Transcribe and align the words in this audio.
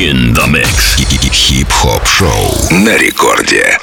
In 0.00 0.32
the 0.32 0.46
mix. 0.46 0.96
Хип-хоп 1.30 2.06
шоу 2.06 2.70
на 2.70 2.96
рекорде. 2.96 3.78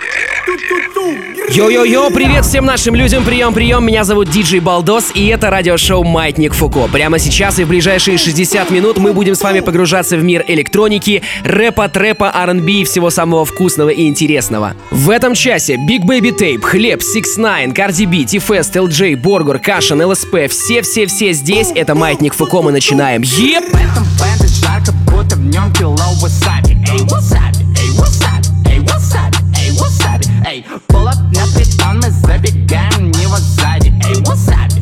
Йо-йо-йо, 1.49 2.09
привет 2.09 2.45
всем 2.45 2.65
нашим 2.65 2.95
людям, 2.95 3.25
прием-прием, 3.25 3.85
меня 3.85 4.05
зовут 4.05 4.29
Диджей 4.29 4.61
Балдос, 4.61 5.11
и 5.13 5.27
это 5.27 5.49
радиошоу 5.49 6.05
«Маятник 6.05 6.53
Фуко». 6.53 6.87
Прямо 6.87 7.19
сейчас 7.19 7.59
и 7.59 7.65
в 7.65 7.67
ближайшие 7.67 8.17
60 8.17 8.69
минут 8.69 8.97
мы 8.97 9.11
будем 9.11 9.35
с 9.35 9.41
вами 9.41 9.59
погружаться 9.59 10.15
в 10.15 10.23
мир 10.23 10.45
электроники, 10.47 11.21
рэпа, 11.43 11.89
трэпа, 11.89 12.31
R&B 12.33 12.71
и 12.71 12.83
всего 12.85 13.09
самого 13.09 13.43
вкусного 13.43 13.89
и 13.89 14.07
интересного. 14.07 14.75
В 14.89 15.09
этом 15.09 15.33
часе 15.33 15.75
Big 15.75 16.03
Baby 16.05 16.31
Tape, 16.31 16.61
Хлеб, 16.61 17.01
6 17.01 17.35
9 17.35 17.77
Cardi 17.77 18.05
B, 18.05 18.25
T-Fest, 18.25 18.73
Элджей, 18.73 19.17
Боргур, 19.17 19.59
Кашин, 19.59 20.01
ЛСП, 20.01 20.47
все-все-все 20.49 21.33
здесь, 21.33 21.71
это 21.75 21.93
«Маятник 21.93 22.33
Фуко», 22.33 22.61
мы 22.61 22.71
начинаем. 22.71 23.21
Yep! 23.21 23.65
В 23.65 23.75
этом 23.75 24.05
бенде 24.17 24.47
жарко, 24.47 24.93
будто 25.11 25.35
в 25.35 25.45
нем 25.45 25.73
кило 25.73 25.97
васаби 26.21 26.77
Эй, 26.89 27.01
васаби, 27.03 27.65
эй, 27.81 28.79
васаби, 28.79 29.36
эй, 30.47 30.65
up 30.69 31.17
на 31.33 31.45
притон, 31.53 31.97
мы 31.97 32.09
забегаем 32.09 33.11
не 33.11 33.27
сзади 33.27 33.93
Эй, 34.07 34.23
васаби, 34.23 34.75
эй, 34.75 34.76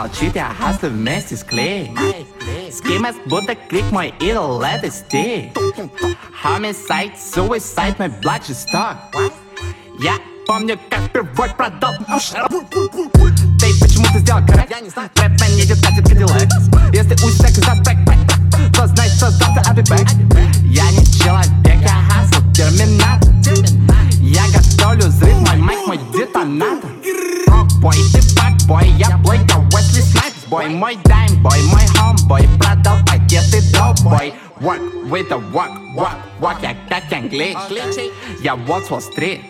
молчит, 0.00 0.34
я 0.34 0.52
хаслю 0.58 0.88
вместе 0.90 1.36
с 1.36 1.44
клей 1.44 1.94
Скимас 2.72 3.16
будто 3.26 3.54
клик, 3.54 3.84
мой 3.90 4.14
идол 4.20 4.62
это 4.62 4.90
стиль 4.90 5.52
Homicide, 6.42 7.12
suicide, 7.16 7.96
мой 7.98 8.08
блад 8.22 8.46
жесток 8.46 8.96
Я 9.98 10.14
помню, 10.46 10.78
как 10.88 11.00
впервой 11.00 11.50
продал 11.50 11.92
Ты 11.98 13.80
почему 13.80 14.06
ты 14.12 14.20
сделал 14.20 14.44
крэк? 14.46 14.70
Я 14.70 14.80
не 14.80 14.88
знаю 14.88 15.10
Рэп 15.16 15.32
не 15.48 15.60
едет, 15.60 15.84
катит 15.84 16.08
кадиллак 16.08 16.48
Если 16.94 17.14
усек 17.26 17.50
за 17.50 17.74
стэк 17.74 17.98
То 18.74 18.86
знай, 18.86 19.08
что 19.10 19.30
завтра 19.30 19.62
I'll 19.68 19.76
be 19.76 19.82
back. 19.82 20.08
Я 20.64 20.90
не 20.92 21.04
человек, 21.04 21.82
я 21.82 22.02
хасл, 22.08 22.42
терминатор 22.52 23.28
Я 24.20 24.44
готовлю 24.48 25.08
взрыв, 25.08 25.36
мой 25.40 25.56
майк, 25.56 25.86
мой 25.86 25.98
детонатор 26.14 26.90
rock 27.50 27.68
boy, 27.80 27.98
the 28.12 28.22
bad 28.36 28.54
boy 28.66 28.86
я 28.98 29.16
boy 29.22 29.38
the 29.46 29.58
Wesley 29.74 30.02
Snipes 30.02 30.44
boy. 30.48 30.68
Mój 30.68 30.96
dime 31.04 31.36
boy, 31.42 31.58
mój 31.70 31.86
homeboy 31.98 32.42
Bladał 32.58 32.96
pakiety 33.04 33.62
do 33.72 33.94
boy. 34.04 34.32
Walk 34.60 34.80
with 35.10 35.32
a 35.32 35.38
walk, 35.38 35.70
walk, 35.96 36.16
walk 36.40 36.62
jak 36.62 36.76
tak 36.88 37.12
English 37.12 37.56
Ja 38.42 38.56
Wall 38.56 38.82
Street, 39.00 39.40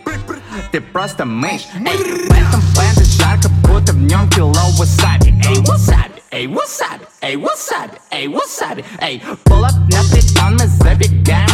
ty 0.70 0.80
prosta 0.80 1.24
mysz 1.24 1.66
Ej, 1.86 1.98
pętam 2.28 2.62
pędy 2.76 3.04
żarka, 3.04 3.48
buty 3.48 3.92
w 3.92 4.02
nią 4.02 4.28
kilo 4.28 4.52
wasabi 4.78 5.34
Ej, 5.48 5.62
wasabi 5.66 6.20
Ey, 6.32 6.46
what's 6.46 6.80
up? 6.80 7.10
Ey, 7.22 7.36
what's 7.36 7.72
up? 7.72 7.90
Ey, 8.12 8.28
what's 8.28 8.62
up? 8.62 8.78
Pull 9.44 9.64
up 9.64 9.74
na 9.90 10.02
tytan, 10.14 10.54
my 10.54 10.66
zabiegam 10.68 11.49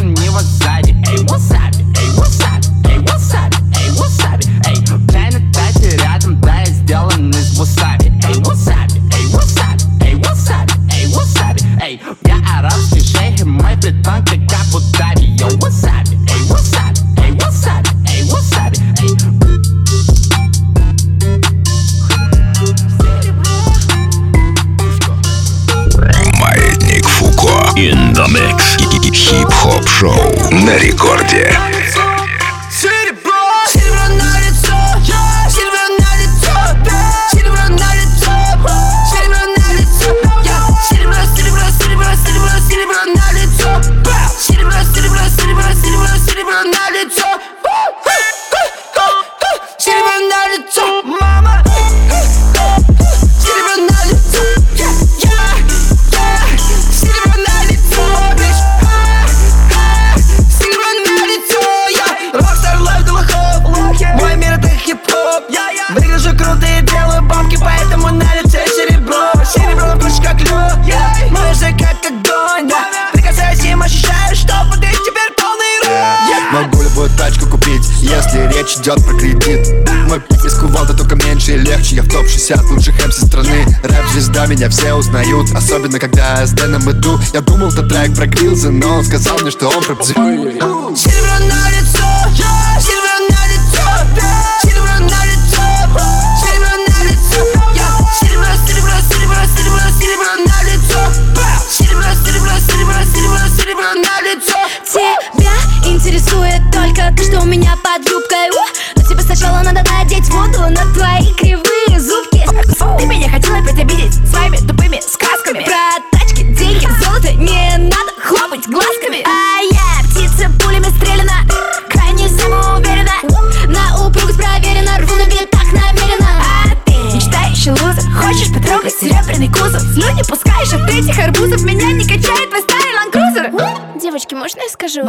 Особенно 85.86 86.00
когда 86.00 86.40
я 86.40 86.46
с 86.48 86.50
Дэном 86.50 86.90
иду. 86.90 87.16
Я 87.32 87.42
думал, 87.42 87.68
это 87.68 87.84
трек 87.84 88.16
про 88.16 88.26
Грилза 88.26 88.72
Но 88.72 88.96
он 88.96 89.04
сказал 89.04 89.38
мне, 89.38 89.52
что 89.52 89.68
он 89.68 89.84
про 89.84 89.94
Серебро 90.02 91.38
на 91.38 91.70
лицо 91.70 92.05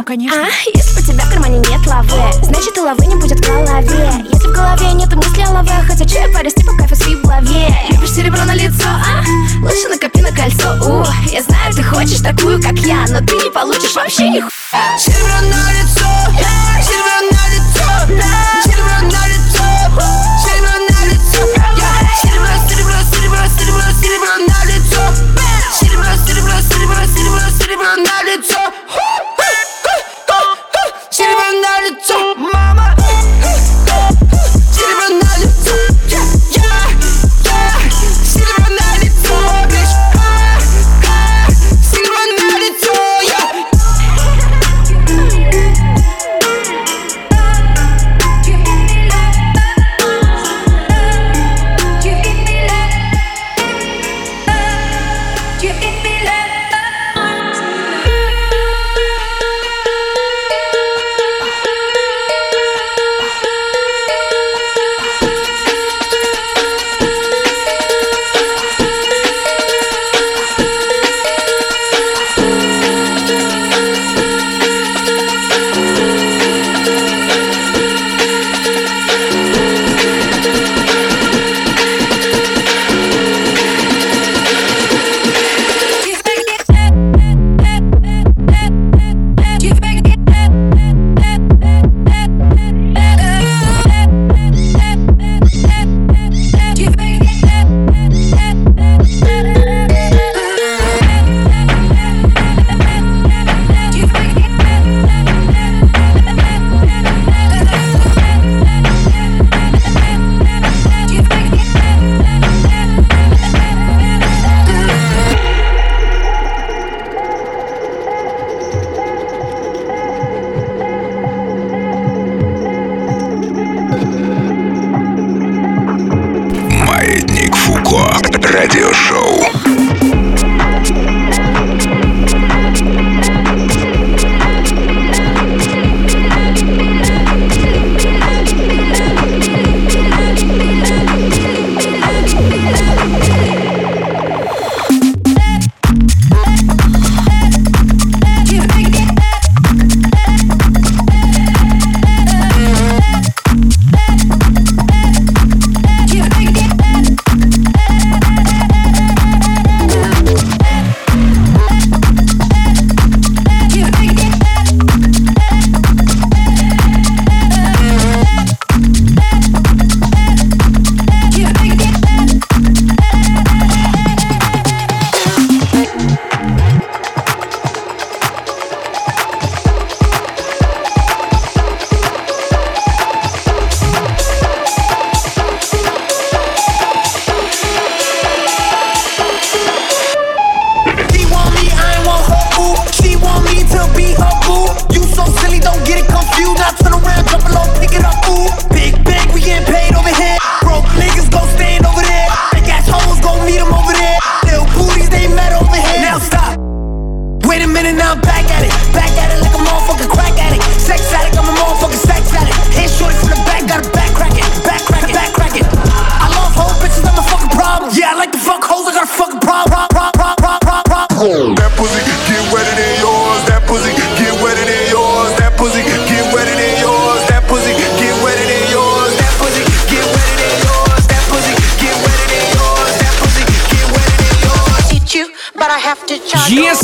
конечно. 0.08 0.42
А, 0.42 0.48
если 0.74 1.00
у 1.00 1.02
тебя 1.02 1.24
в 1.24 1.30
кармане 1.30 1.58
нет 1.58 1.86
лавы 1.86 2.08
Значит, 2.42 2.76
и 2.78 2.80
лавы 2.80 3.04
не 3.04 3.16
будет 3.16 3.38
в 3.38 3.46
голове 3.46 4.10
Если 4.32 4.48
в 4.48 4.52
голове 4.52 4.92
нет 4.94 5.14
мысли 5.14 5.42
о 5.42 5.50
лаве 5.50 5.70
Хотя 5.86 6.06
чай 6.06 6.32
порасти 6.32 6.64
по 6.64 6.74
кайфу 6.76 6.94
в 6.94 7.22
голове 7.22 7.68
Любишь 7.90 8.12
серебро 8.12 8.42
на 8.44 8.54
лицо, 8.54 8.88
а? 8.88 9.22
Лучше 9.60 9.88
накопи 9.88 10.22
на 10.22 10.32
кольцо, 10.32 10.78
у 10.80 11.04
Я 11.30 11.42
знаю, 11.42 11.74
ты 11.74 11.82
хочешь 11.82 12.20
такую, 12.20 12.60
как 12.62 12.78
я 12.78 13.04
Но 13.08 13.20
ты 13.20 13.34
не 13.34 13.50
получишь 13.50 13.94
вообще 13.94 14.30
ни 14.30 14.42
Серебро 14.98 15.40
на 15.42 15.72
лицо 15.72 15.97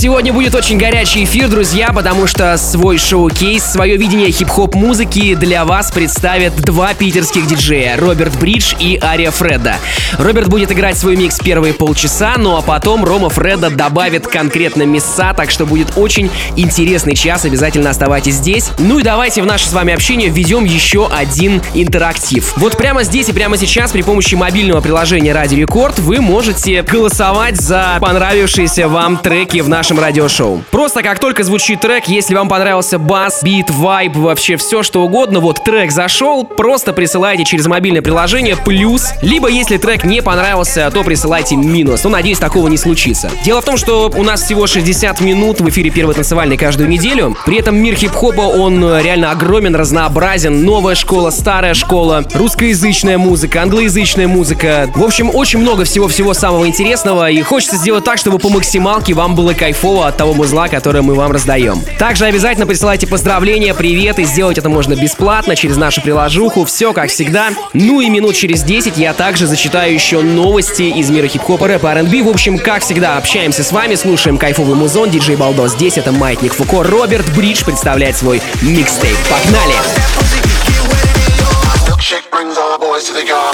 сегодня 0.04 0.34
будет 0.34 0.54
очень 0.54 0.76
горячий 0.76 1.24
эфир, 1.24 1.48
друзья, 1.48 1.90
потому 1.90 2.26
что 2.26 2.58
свой 2.58 2.98
showcase, 2.98 3.64
свое 3.64 3.96
видение 3.96 4.30
хип-хоп 4.30 4.74
музыки 4.74 5.34
для 5.34 5.64
вас 5.64 5.90
представят 5.90 6.54
два 6.56 6.92
питерских 6.92 7.46
диджея, 7.46 7.96
Роберт 7.96 8.38
Бридж 8.38 8.74
и 8.78 8.98
Ария 9.02 9.30
Фредда. 9.30 9.76
Роберт 10.18 10.48
будет 10.48 10.70
играть 10.70 10.98
свой 10.98 11.16
микс 11.16 11.38
первые 11.38 11.72
полчаса, 11.72 12.34
ну 12.36 12.54
а 12.54 12.60
потом 12.60 13.02
Рома 13.02 13.30
Фредда 13.30 13.70
добавит 13.70 14.26
конкретного 14.26 14.82
мяса, 14.82 15.32
так 15.32 15.50
что 15.50 15.64
будет 15.64 15.96
очень 15.96 16.30
интересный 16.54 17.16
час, 17.16 17.46
обязательно 17.46 17.88
оставайтесь 17.88 18.34
здесь. 18.34 18.72
Ну 18.78 18.98
и 18.98 19.02
давайте 19.02 19.40
в 19.40 19.46
наше 19.46 19.66
с 19.66 19.72
вами 19.72 19.94
общение 19.94 20.28
введем 20.28 20.66
еще 20.66 21.08
один 21.08 21.62
интерактив. 21.72 22.52
Вот 22.58 22.76
прямо 22.76 23.04
здесь 23.04 23.30
и 23.30 23.32
прямо 23.32 23.56
сейчас 23.56 23.92
при 23.92 24.02
помощи 24.02 24.34
мобильного 24.34 24.82
приложения 24.82 25.32
Radio 25.32 25.54
Record 25.54 25.98
вы 25.98 26.20
можете 26.20 26.82
голосовать 26.82 27.56
за 27.56 27.96
понравившиеся 28.02 28.86
вам 28.86 29.16
треки 29.16 29.60
в 29.60 29.70
нашем 29.70 29.93
радиошоу. 29.98 30.62
Просто 30.70 31.02
как 31.02 31.18
только 31.18 31.44
звучит 31.44 31.80
трек, 31.80 32.06
если 32.06 32.34
вам 32.34 32.48
понравился 32.48 32.98
бас, 32.98 33.42
бит, 33.42 33.70
вайб, 33.70 34.16
вообще 34.16 34.56
все 34.56 34.82
что 34.82 35.02
угодно, 35.02 35.40
вот 35.40 35.62
трек 35.64 35.90
зашел, 35.90 36.44
просто 36.44 36.92
присылайте 36.92 37.44
через 37.44 37.66
мобильное 37.66 38.02
приложение 38.02 38.56
плюс, 38.56 39.12
либо 39.22 39.48
если 39.48 39.76
трек 39.76 40.04
не 40.04 40.22
понравился, 40.22 40.90
то 40.92 41.02
присылайте 41.02 41.56
минус. 41.56 42.04
Ну, 42.04 42.10
надеюсь, 42.10 42.38
такого 42.38 42.68
не 42.68 42.76
случится. 42.76 43.30
Дело 43.44 43.60
в 43.60 43.64
том, 43.64 43.76
что 43.76 44.10
у 44.14 44.22
нас 44.22 44.42
всего 44.42 44.66
60 44.66 45.20
минут 45.20 45.60
в 45.60 45.68
эфире 45.68 45.90
первой 45.90 46.14
танцевальной 46.14 46.56
каждую 46.56 46.88
неделю. 46.88 47.36
При 47.46 47.58
этом 47.58 47.76
мир 47.76 47.94
хип-хопа, 47.94 48.42
он 48.42 48.82
реально 49.00 49.30
огромен, 49.30 49.74
разнообразен. 49.76 50.64
Новая 50.64 50.94
школа, 50.94 51.30
старая 51.30 51.74
школа, 51.74 52.24
русскоязычная 52.34 53.18
музыка, 53.18 53.62
англоязычная 53.62 54.28
музыка. 54.28 54.90
В 54.94 55.02
общем, 55.02 55.30
очень 55.32 55.60
много 55.60 55.84
всего-всего 55.84 56.34
самого 56.34 56.66
интересного. 56.66 57.30
И 57.30 57.40
хочется 57.42 57.76
сделать 57.76 58.04
так, 58.04 58.18
чтобы 58.18 58.38
по 58.38 58.48
максималке 58.48 59.14
вам 59.14 59.34
было 59.34 59.52
кайфово 59.52 59.83
от 59.84 60.16
того 60.16 60.34
музла, 60.34 60.68
которое 60.68 61.02
мы 61.02 61.14
вам 61.14 61.32
раздаем. 61.32 61.82
Также 61.98 62.24
обязательно 62.26 62.66
присылайте 62.66 63.06
поздравления, 63.06 63.74
привет, 63.74 64.18
и 64.18 64.24
сделать 64.24 64.58
это 64.58 64.68
можно 64.68 64.94
бесплатно 64.94 65.56
через 65.56 65.76
нашу 65.76 66.00
приложуху. 66.00 66.64
Все 66.64 66.92
как 66.92 67.10
всегда. 67.10 67.50
Ну 67.72 68.00
и 68.00 68.08
минут 68.08 68.34
через 68.34 68.62
10 68.62 68.96
я 68.96 69.12
также 69.12 69.46
зачитаю 69.46 69.92
еще 69.92 70.20
новости 70.20 70.82
из 70.82 71.10
мира 71.10 71.26
хип-хопа, 71.26 71.68
рэпа, 71.68 71.92
R&B. 71.92 72.22
В 72.22 72.28
общем, 72.28 72.58
как 72.58 72.82
всегда, 72.82 73.16
общаемся 73.18 73.62
с 73.62 73.72
вами, 73.72 73.94
слушаем 73.94 74.38
кайфовый 74.38 74.74
музон, 74.74 75.10
диджей 75.10 75.36
Балдос. 75.36 75.72
Здесь 75.72 75.98
это 75.98 76.12
Маятник 76.12 76.54
Фуко. 76.54 76.82
Роберт 76.82 77.26
Бридж 77.36 77.64
представляет 77.64 78.16
свой 78.16 78.40
микстейп. 78.62 79.16
Погнали! 79.30 79.74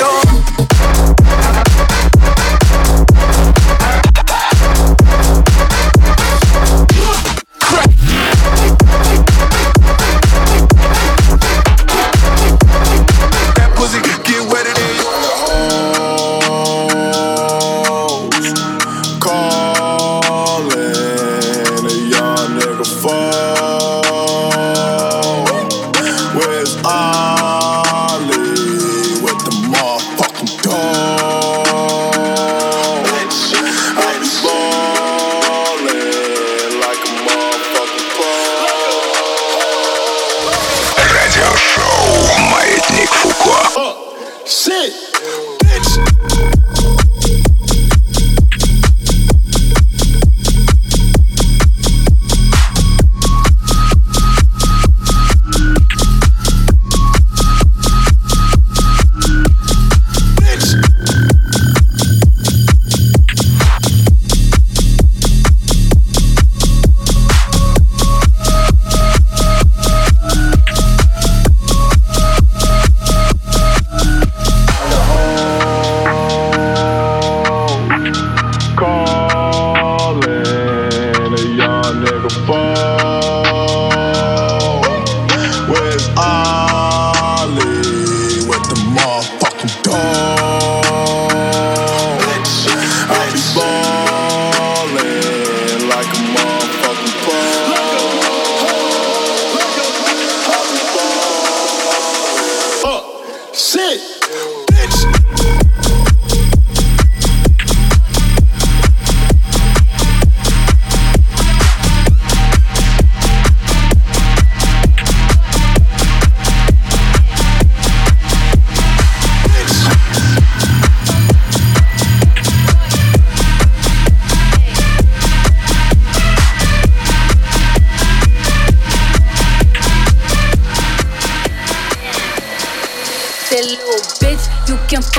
can 0.01 0.30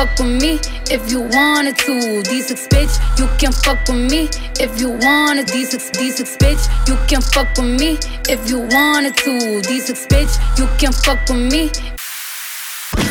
fuck 0.02 0.18
with 0.18 0.42
me 0.42 0.60
if 0.90 1.12
you 1.12 1.22
wanted 1.22 1.78
to. 1.78 2.24
D6 2.26 2.68
bitch, 2.70 2.94
you 3.20 3.28
can 3.38 3.52
fuck 3.52 3.78
with 3.88 4.12
me 4.12 4.30
if 4.60 4.82
you 4.82 4.90
wanted. 4.90 5.46
D6, 5.48 5.92
D6 5.94 6.38
bitch, 6.42 6.64
you 6.88 6.98
can 7.08 7.22
fuck 7.22 7.56
with 7.56 7.80
me 7.80 8.00
if 8.28 8.50
you 8.50 8.60
wanted 8.74 9.16
to. 9.18 9.62
D6 9.62 10.08
bitch, 10.08 10.34
you 10.58 10.68
can 10.80 10.92
fuck 10.92 11.20
with 11.30 11.52
me. 11.54 11.70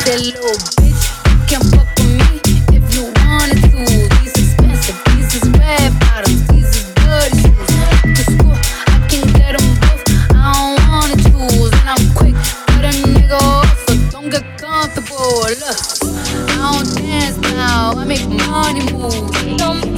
That 0.03 0.19
little 0.19 0.57
bitch, 0.75 1.03
you 1.31 1.39
can 1.47 1.61
fuck 1.71 1.87
with 1.95 2.11
me 2.19 2.29
if 2.75 2.83
you 2.93 3.03
wanted 3.23 3.61
to. 3.71 3.79
These 4.19 4.35
expensive, 4.43 4.99
these 5.15 5.35
is 5.35 5.47
red 5.59 5.91
bottoms, 6.01 6.45
these 6.47 6.75
is 6.75 6.87
good 6.99 7.31
shoes. 7.39 7.71
To 8.19 8.51
I 8.91 9.07
can 9.07 9.23
get 9.39 9.55
them 9.55 9.67
both. 9.79 10.03
I 10.35 10.51
don't 10.59 10.75
wanna 10.91 11.15
choose, 11.23 11.71
and 11.71 11.89
I'm 11.95 12.03
quick, 12.19 12.35
cut 12.67 12.83
a 12.83 12.91
nigga 12.91 13.39
off, 13.39 14.11
don't 14.11 14.29
get 14.29 14.43
comfortable. 14.59 15.47
Look, 15.47 16.00
I 16.63 16.73
don't 16.73 16.95
dance 16.95 17.37
now, 17.39 17.93
I 17.97 18.05
make 18.05 18.27
money 18.29 18.81
move. 18.93 19.33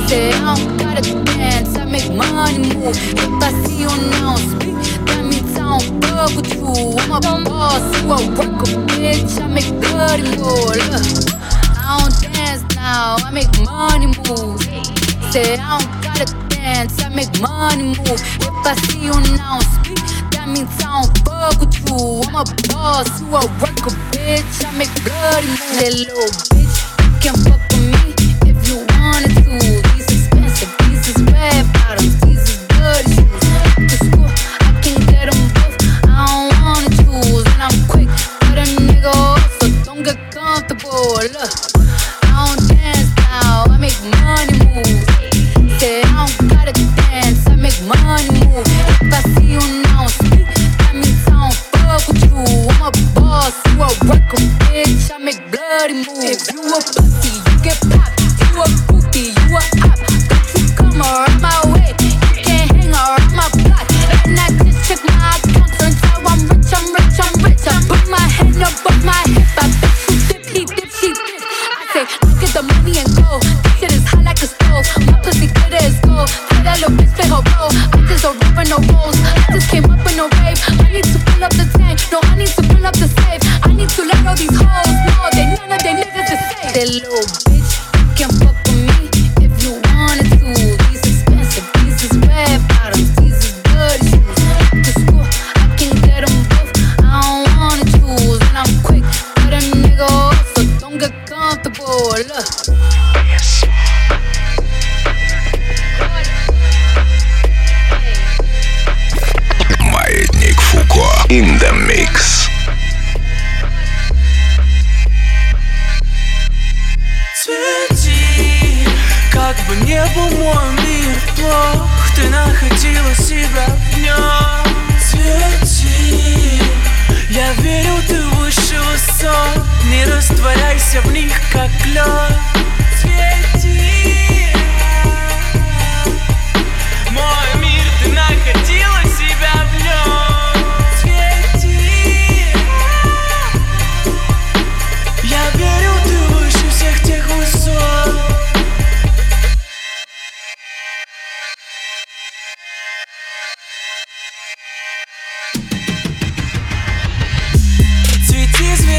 Say 0.08 0.32
I 0.32 0.56
don't 0.56 0.78
gotta 0.78 1.02
dance, 1.26 1.76
I 1.76 1.84
make 1.84 2.10
money 2.14 2.74
move. 2.74 2.96
If 2.96 3.44
I 3.44 3.52
see 3.64 3.82
you 3.82 3.92
now 4.12 4.38
speak, 4.38 4.80
that 5.08 5.26
means 5.26 5.58
I 5.58 5.78
don't 5.78 6.06
fuck 6.06 6.32
with 6.38 6.56
you. 6.56 6.96
I'm 7.12 7.12
a 7.12 7.44
boss, 7.44 7.84
you 8.02 8.12
a 8.12 8.16
worker, 8.32 8.80
bitch. 8.88 9.42
I 9.42 9.48
make 9.48 9.74
move. 9.74 10.80
Look, 10.88 11.04
I 11.76 12.00
don't 12.00 12.34
dance 12.34 12.64
now, 12.76 13.18
I 13.20 13.32
make 13.32 13.52
money 13.66 14.08
move. 14.08 14.62
Say 15.34 15.58
I 15.60 15.78
don't 15.78 16.02
gotta 16.02 16.32
dance, 16.48 17.04
I 17.04 17.10
make 17.10 17.42
money 17.42 17.84
move. 17.84 18.22
If 18.40 18.66
I 18.66 18.74
see 18.88 19.04
you 19.04 19.12
now 19.36 19.60
speak, 19.60 20.00
that 20.44 20.52
means 20.52 20.76
I 20.84 21.00
don't 21.00 21.16
fuck 21.24 21.60
with 21.60 21.76
you. 21.88 22.22
I'm 22.28 22.36
a 22.36 22.44
boss, 22.68 23.08
you 23.22 23.28
a 23.28 23.42
worker, 23.64 23.96
bitch. 24.12 24.66
I 24.66 24.72
make 24.76 24.92
bloody 25.04 25.48
moves. 25.48 25.80
That 25.80 25.94
little 25.96 26.28
bitch, 26.52 26.76
you 27.00 27.12
can 27.24 27.36
fuck 27.48 27.64
with 27.72 27.88
me 27.88 28.12
if 28.52 28.58
you 28.68 28.84
wanted 28.92 29.32
to. 29.40 29.56
These 29.96 30.12
expensive, 30.12 30.72
is 30.92 31.16
red 31.32 31.64
bottoms, 31.74 32.23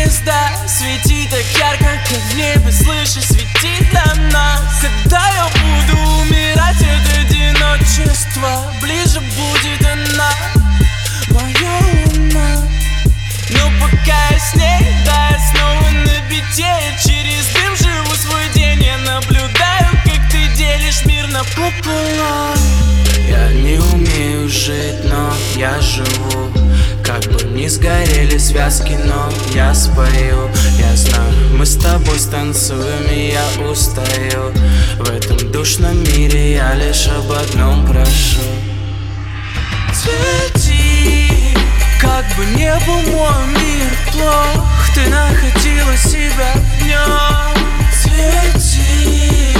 звезда, 0.05 0.51
свети 0.67 1.29
так 1.31 1.45
ярко, 1.59 1.99
как 2.09 2.19
в 2.19 2.37
небе 2.37 2.73
Слышишь, 2.73 3.27
свети 3.27 3.85
для 3.91 4.05
нас 4.31 4.63
Когда 4.81 5.29
я 5.31 5.45
буду 5.47 6.01
умирать 6.21 6.77
от 6.77 7.19
одиночества 7.19 8.73
Ближе 8.81 9.21
будет 9.21 9.87
она, 9.87 10.31
моя 11.31 11.79
луна 12.07 12.61
но 13.51 13.71
пока 13.79 14.29
я 14.31 14.39
с 14.39 14.55
ней, 14.55 14.97
да, 15.05 15.29
я 15.29 15.39
снова 15.51 15.91
на 15.91 16.29
бите 16.31 16.75
Через 17.05 17.47
дым 17.53 17.77
живу 17.77 18.15
свой 18.15 18.49
день 18.55 18.83
Я 18.83 18.97
наблюдаю, 18.99 19.91
делишь 20.79 21.05
мир 21.05 21.27
напополам 21.29 22.59
Я 23.29 23.49
не 23.53 23.79
умею 23.93 24.49
жить, 24.49 25.05
но 25.05 25.33
я 25.57 25.81
живу. 25.81 26.51
Как 27.05 27.23
бы 27.25 27.45
не 27.51 27.69
сгорели 27.69 28.39
связки, 28.39 28.99
но 29.05 29.31
я 29.55 29.75
спою. 29.75 30.51
Я 30.79 30.97
знаю, 30.97 31.33
мы 31.57 31.67
с 31.67 31.77
тобой 31.77 32.19
станцуем, 32.19 33.09
и 33.11 33.33
я 33.33 33.67
устаю. 33.69 34.53
В 34.99 35.11
этом 35.11 35.53
душном 35.53 36.03
мире 36.05 36.55
я 36.55 36.75
лишь 36.75 37.09
об 37.09 37.31
одном 37.33 37.87
прошу. 37.87 38.41
Цвети, 39.93 41.55
как 42.01 42.25
бы 42.37 42.45
не 42.57 42.75
был 42.87 43.01
мой 43.13 43.47
мир 43.49 43.91
плох. 44.13 44.67
Ты 44.95 45.09
находила 45.09 45.97
себя 45.97 46.53
в 46.55 46.87
нем. 46.87 47.55
Цвети, 48.03 49.55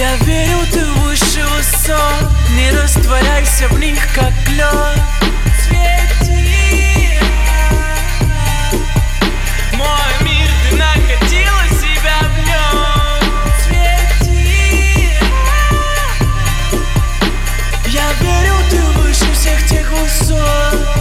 я 0.00 0.16
верю, 0.24 0.60
ты 0.72 0.82
выше 0.82 1.44
высот. 1.44 2.30
Не 2.56 2.70
растворяйся 2.70 3.68
в 3.68 3.78
них, 3.78 3.98
как 4.14 4.32
лед. 4.48 4.98
Цвети, 5.62 7.18
мой 9.74 10.12
мир, 10.22 10.48
ты 10.62 10.76
находила 10.76 11.64
себя 11.68 12.18
в 12.22 12.38
Цвети, 13.62 15.18
я 17.88 18.12
верю, 18.20 18.56
ты 18.70 18.80
выше 19.00 19.30
всех 19.34 19.66
тех 19.68 19.86
высот 19.92 20.99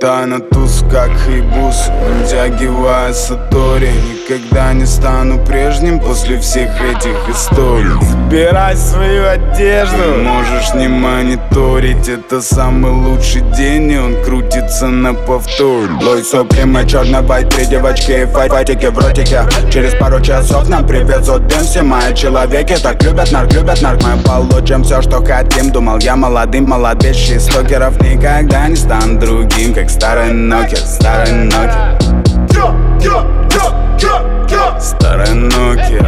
Летаю 0.00 0.28
на 0.28 0.40
туз, 0.40 0.82
как 0.90 1.10
хайбус 1.10 1.90
Вытягивая 2.08 3.12
сатори 3.12 3.92
Никогда 4.30 4.72
не 4.72 4.86
стану 4.86 5.44
прежним 5.44 5.98
После 5.98 6.38
всех 6.38 6.70
этих 6.80 7.16
историй. 7.28 7.90
Забирай 8.00 8.76
свою 8.76 9.26
одежду. 9.26 10.22
Можешь 10.22 10.72
не 10.74 10.86
мониторить 10.86 12.08
Это 12.08 12.40
самый 12.40 12.92
лучший 12.92 13.40
день 13.56 13.90
И 13.90 13.98
он 13.98 14.22
крутится 14.22 14.86
на 14.86 15.14
повтор. 15.14 15.90
Лой 16.00 16.22
сопли, 16.22 16.62
мы 16.62 16.86
черно 16.86 17.22
байт 17.22 17.48
Три 17.48 17.66
девочки 17.66 18.22
и 18.22 18.26
файтики 18.26 18.86
в 18.86 18.98
ротике. 18.98 19.42
Через 19.68 19.94
пару 19.94 20.20
часов 20.20 20.68
нам 20.68 20.86
привезут 20.86 21.48
дым 21.48 21.62
Все 21.62 21.82
мои 21.82 22.14
человеки 22.14 22.76
так 22.80 23.02
любят 23.02 23.32
нарк, 23.32 23.52
любят 23.52 23.82
нарк. 23.82 24.00
Мы 24.04 24.22
получим 24.22 24.84
все, 24.84 25.02
что 25.02 25.24
хотим 25.24 25.72
Думал 25.72 25.98
я 25.98 26.14
молодым, 26.14 26.66
молод 26.66 27.02
без 27.02 27.16
шестокеров 27.16 28.00
Никогда 28.00 28.68
не 28.68 28.76
стану 28.76 29.18
другим 29.18 29.74
Как 29.74 29.90
старый 29.90 30.30
Nokia, 30.30 30.76
старый 30.76 31.48
Nokia 31.48 32.19
Старая 34.78 35.34
Nokia. 35.34 36.02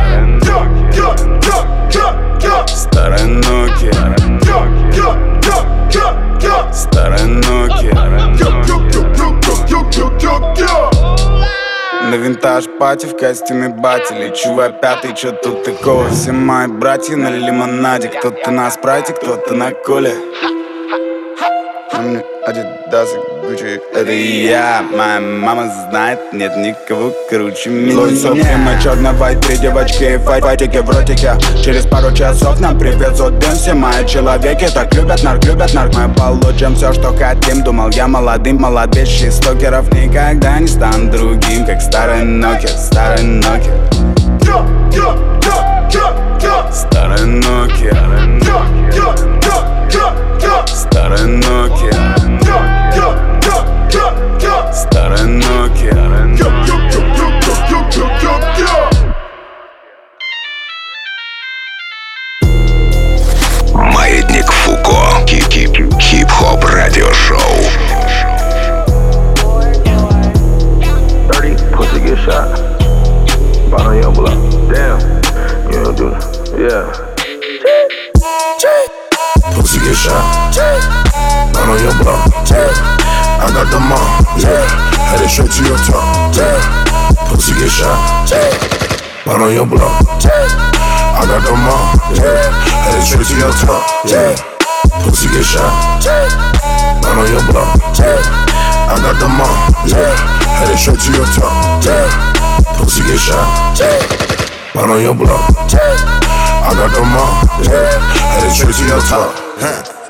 Старая 2.66 3.26
Nokia. 3.26 3.92
Старая 6.72 7.26
Nokia. 7.26 7.94
На 12.10 12.16
винтаж 12.16 12.68
пати 12.78 13.06
в 13.06 13.16
костюме 13.16 13.68
бати 13.68 14.14
Лечу 14.14 14.60
опятый, 14.60 15.14
чё 15.14 15.32
тут 15.32 15.64
такого? 15.64 16.08
Все 16.10 16.32
мои 16.32 16.66
братья 16.66 17.16
на 17.16 17.30
лимонаде. 17.30 18.08
Кто-то 18.08 18.50
на 18.50 18.70
спрайте, 18.70 19.12
кто-то 19.14 19.54
на 19.54 19.70
коле. 19.70 20.14
Адидасы, 22.46 23.18
Гуччи, 23.42 23.80
это 23.92 24.12
я. 24.12 24.84
Моя 24.96 25.20
мама 25.20 25.68
знает, 25.90 26.20
нет 26.32 26.56
никого 26.56 27.12
круче 27.28 27.70
меня. 27.70 28.56
Мы 28.56 28.80
черный 28.80 29.12
вайт, 29.14 29.40
три 29.40 29.56
девочки 29.56 30.14
и 30.14 30.16
файт, 30.18 30.44
файтики 30.44 30.76
в 30.76 30.88
ротике. 30.88 31.34
Через 31.60 31.84
пару 31.86 32.14
часов 32.14 32.60
нам 32.60 32.78
привезут 32.78 33.40
дым 33.40 33.52
Все 33.54 33.74
мои 33.74 34.06
человеки 34.06 34.68
так 34.72 34.94
любят 34.94 35.24
нарк, 35.24 35.44
любят 35.44 35.74
нарк. 35.74 35.92
Мы 35.96 36.14
получим 36.14 36.76
все, 36.76 36.92
что 36.92 37.12
хотим. 37.16 37.64
Думал 37.64 37.90
я 37.90 38.06
молодым, 38.06 38.58
молод 38.58 38.94
без 38.94 39.08
шестокеров 39.08 39.92
Никогда 39.92 40.60
не 40.60 40.68
стану 40.68 41.10
другим, 41.10 41.66
как 41.66 41.80
старый 41.80 42.20
Nokia, 42.22 42.68
старый 42.68 43.24
Nokia. 43.24 43.72
Старая 46.70 47.24
Nokia. 47.24 47.92
Старая 50.66 51.26
Nokia 51.26 52.71
Старая 54.72 55.24
Nokia 55.24 55.92
Маятник 63.74 64.50
Фуко. 64.50 65.26
Хип-хоп 66.00 66.64
радиошоу. 66.64 67.38
Pussy 71.76 72.00
get 72.00 72.18
shot. 72.24 72.48
Bought 73.70 73.86
on 73.86 73.96
your 73.96 74.12
block. 74.12 74.38
Damn. 74.70 74.98
You 75.70 75.84
don't 75.84 75.96
do 75.96 76.16
Yeah. 76.56 76.84
Pussy 79.54 79.80
get 79.80 79.96
shot. 79.96 80.24
Not 81.52 81.68
on 81.68 81.78
your 81.82 81.94
block. 82.02 83.11
I 83.42 83.50
got 83.50 83.66
the 83.74 83.80
mom. 83.82 84.06
Yeah. 84.38 84.62
Head 85.10 85.18
it 85.18 85.28
straight 85.28 85.50
to 85.50 85.62
your 85.66 85.76
top. 85.82 86.30
Yeah. 86.30 86.62
Pussy 87.26 87.52
get 87.58 87.70
shot. 87.74 87.98
yeah. 88.30 88.54
Not 89.26 89.42
on 89.42 89.50
your 89.52 89.66
block. 89.66 89.98
yeah. 90.22 90.46
I 91.18 91.26
got 91.26 91.42
the 91.42 91.50
mom. 91.50 91.90
Yeah. 92.14 92.54
Head 92.86 92.94
it 92.94 93.02
straight 93.02 93.26
to 93.26 93.34
your 93.34 93.50
top. 93.50 93.82
Yeah. 94.06 94.38
Pussy 95.02 95.26
get 95.34 95.42
shot. 95.42 95.74
yeah. 96.06 96.30
Not 97.02 97.18
on 97.18 97.26
your 97.34 97.42
block. 97.50 97.82
yeah. 97.98 98.22
I 98.86 98.94
got 99.02 99.18
the 99.18 99.26
mom. 99.26 99.50
Yeah. 99.90 100.14
Head 100.62 100.70
it 100.70 100.78
straight 100.78 101.02
to 101.02 101.10
your 101.10 101.26
top. 101.34 101.82
Yeah. 101.82 102.06
Pussy 102.78 103.02
get 103.02 103.18
shot. 103.18 103.74
Not 104.74 104.86
on 104.88 105.02
your 105.02 105.14
block. 105.18 105.50
I 105.50 106.70
got 106.78 106.94
the 106.94 107.02
mom. 107.02 107.42
Yeah. 107.66 107.90
Head 108.38 108.46
it 108.46 108.54
straight 108.54 108.74
to 108.78 108.86
your 108.86 109.02
top. 109.02 110.01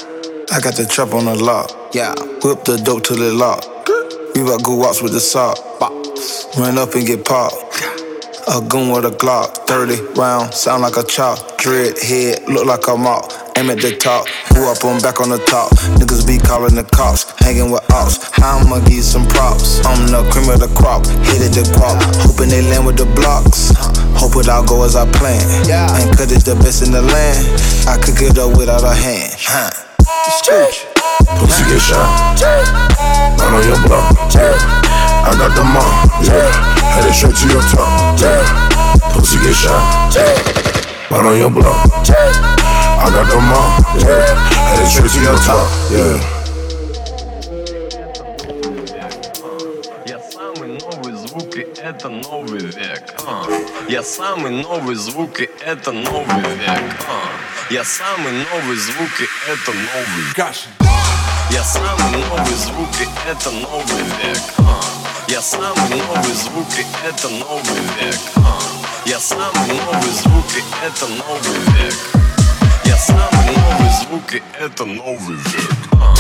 I 0.52 0.60
got 0.60 0.76
the 0.76 0.84
trap 0.84 1.14
on 1.14 1.24
the 1.24 1.34
lock. 1.34 1.72
Yeah. 1.96 2.12
Whip 2.44 2.68
the 2.68 2.76
dope 2.84 3.04
till 3.04 3.16
it 3.24 3.32
lock. 3.32 3.64
We 4.36 4.44
about 4.44 4.62
go 4.62 4.76
walks 4.76 5.00
with 5.00 5.16
the 5.16 5.20
sock. 5.20 5.56
Run 6.60 6.76
up 6.76 6.92
and 6.92 7.06
get 7.06 7.24
popped. 7.24 7.56
A 8.52 8.60
gun 8.60 8.92
with 8.92 9.08
a 9.08 9.16
Glock. 9.16 9.64
30 9.64 10.12
round, 10.12 10.52
sound 10.52 10.82
like 10.82 10.98
a 10.98 11.04
chop. 11.04 11.56
Dread 11.56 11.96
head, 11.96 12.44
look 12.52 12.66
like 12.66 12.84
a 12.86 12.96
mop. 12.98 13.32
Aim 13.56 13.70
at 13.70 13.80
the 13.80 13.96
top, 13.96 14.28
who 14.52 14.68
up 14.68 14.84
on 14.84 15.00
back 15.00 15.24
on 15.24 15.30
the 15.30 15.40
top. 15.48 15.72
Niggas 15.96 16.26
be 16.26 16.36
calling 16.36 16.74
the 16.74 16.84
cops, 16.84 17.24
hanging 17.40 17.72
with 17.72 17.88
ops. 17.90 18.20
I'ma 18.36 18.80
give 18.84 19.00
you 19.00 19.02
some 19.02 19.24
props. 19.32 19.80
I'm 19.88 20.04
the 20.12 20.20
cream 20.28 20.52
of 20.52 20.60
the 20.60 20.68
crop, 20.76 21.06
hit 21.32 21.40
it 21.40 21.56
the 21.56 21.64
crop. 21.72 21.96
Hoping 22.28 22.52
they 22.52 22.60
land 22.60 22.84
with 22.84 23.00
the 23.00 23.08
blocks. 23.16 23.72
Hope 24.20 24.36
it 24.36 24.50
all 24.50 24.66
go 24.68 24.84
as 24.84 24.96
I 24.96 25.08
plan. 25.16 25.40
And 25.96 26.12
cut 26.12 26.28
is 26.28 26.44
the 26.44 26.56
best 26.60 26.84
in 26.84 26.92
the 26.92 27.00
land. 27.00 27.40
I 27.88 27.96
could 27.96 28.20
get 28.20 28.36
up 28.36 28.52
without 28.58 28.84
a 28.84 28.92
hand. 28.92 29.32
Pussy 31.38 31.62
get 31.64 31.80
shot. 31.80 32.40
Not 33.38 33.54
on 33.54 33.62
your 33.62 33.78
block. 33.86 34.34
I 34.34 35.34
got 35.38 35.54
the 35.54 35.62
mom. 35.62 36.10
Yeah. 36.24 36.50
Head 36.90 37.06
it 37.06 37.14
straight 37.14 37.36
to 37.36 37.46
your 37.48 37.62
top. 37.62 38.18
Yeah. 38.18 38.42
Pussy 39.12 39.38
get 39.38 39.54
shot. 39.54 40.12
Not 41.10 41.26
on 41.26 41.38
your 41.38 41.50
block. 41.50 41.86
I 41.94 43.10
got 43.10 43.30
the 43.30 43.36
mom. 43.36 43.82
Yeah. 44.00 44.34
Head 44.70 44.82
it 44.82 44.90
straight 44.90 45.10
to 45.12 45.20
your 45.22 45.36
top. 45.38 45.70
Yeah. 45.90 46.41
Это 51.82 52.08
новый 52.08 52.60
век. 52.60 53.14
а. 53.26 53.44
Я 53.88 54.02
самый 54.02 54.50
новый 54.62 54.94
звук 54.94 55.40
и 55.40 55.50
это 55.64 55.90
новый 55.92 56.42
век. 56.56 56.80
а. 57.08 57.72
Я 57.72 57.84
самый 57.84 58.32
новый 58.32 58.76
звук 58.76 59.10
и 59.20 59.28
это 59.50 59.72
новый 59.72 60.24
век. 60.36 60.56
Я 61.50 61.64
самый 61.64 62.10
новый 62.28 62.54
звук 62.54 62.88
и 63.00 63.08
это 63.28 63.50
новый 63.50 64.02
век. 64.22 64.38
а. 64.58 64.80
Я 65.28 65.42
самый 65.42 65.88
новый 66.06 66.34
звук 66.34 66.68
и 66.78 66.86
это 67.06 67.28
новый 67.28 67.80
век. 68.00 68.20
а. 68.36 68.58
Я 69.04 69.18
самый 69.18 69.66
новый 69.66 70.10
звук 70.22 70.46
и 70.56 70.86
это 70.86 71.06
новый 71.08 71.58
век. 71.78 71.94
Я 72.84 72.96
самый 72.96 73.56
новый 73.56 73.90
звук 74.02 74.34
и 74.34 74.42
это 74.60 74.84
новый 74.84 75.36
век. 75.36 75.70
а. 75.92 76.14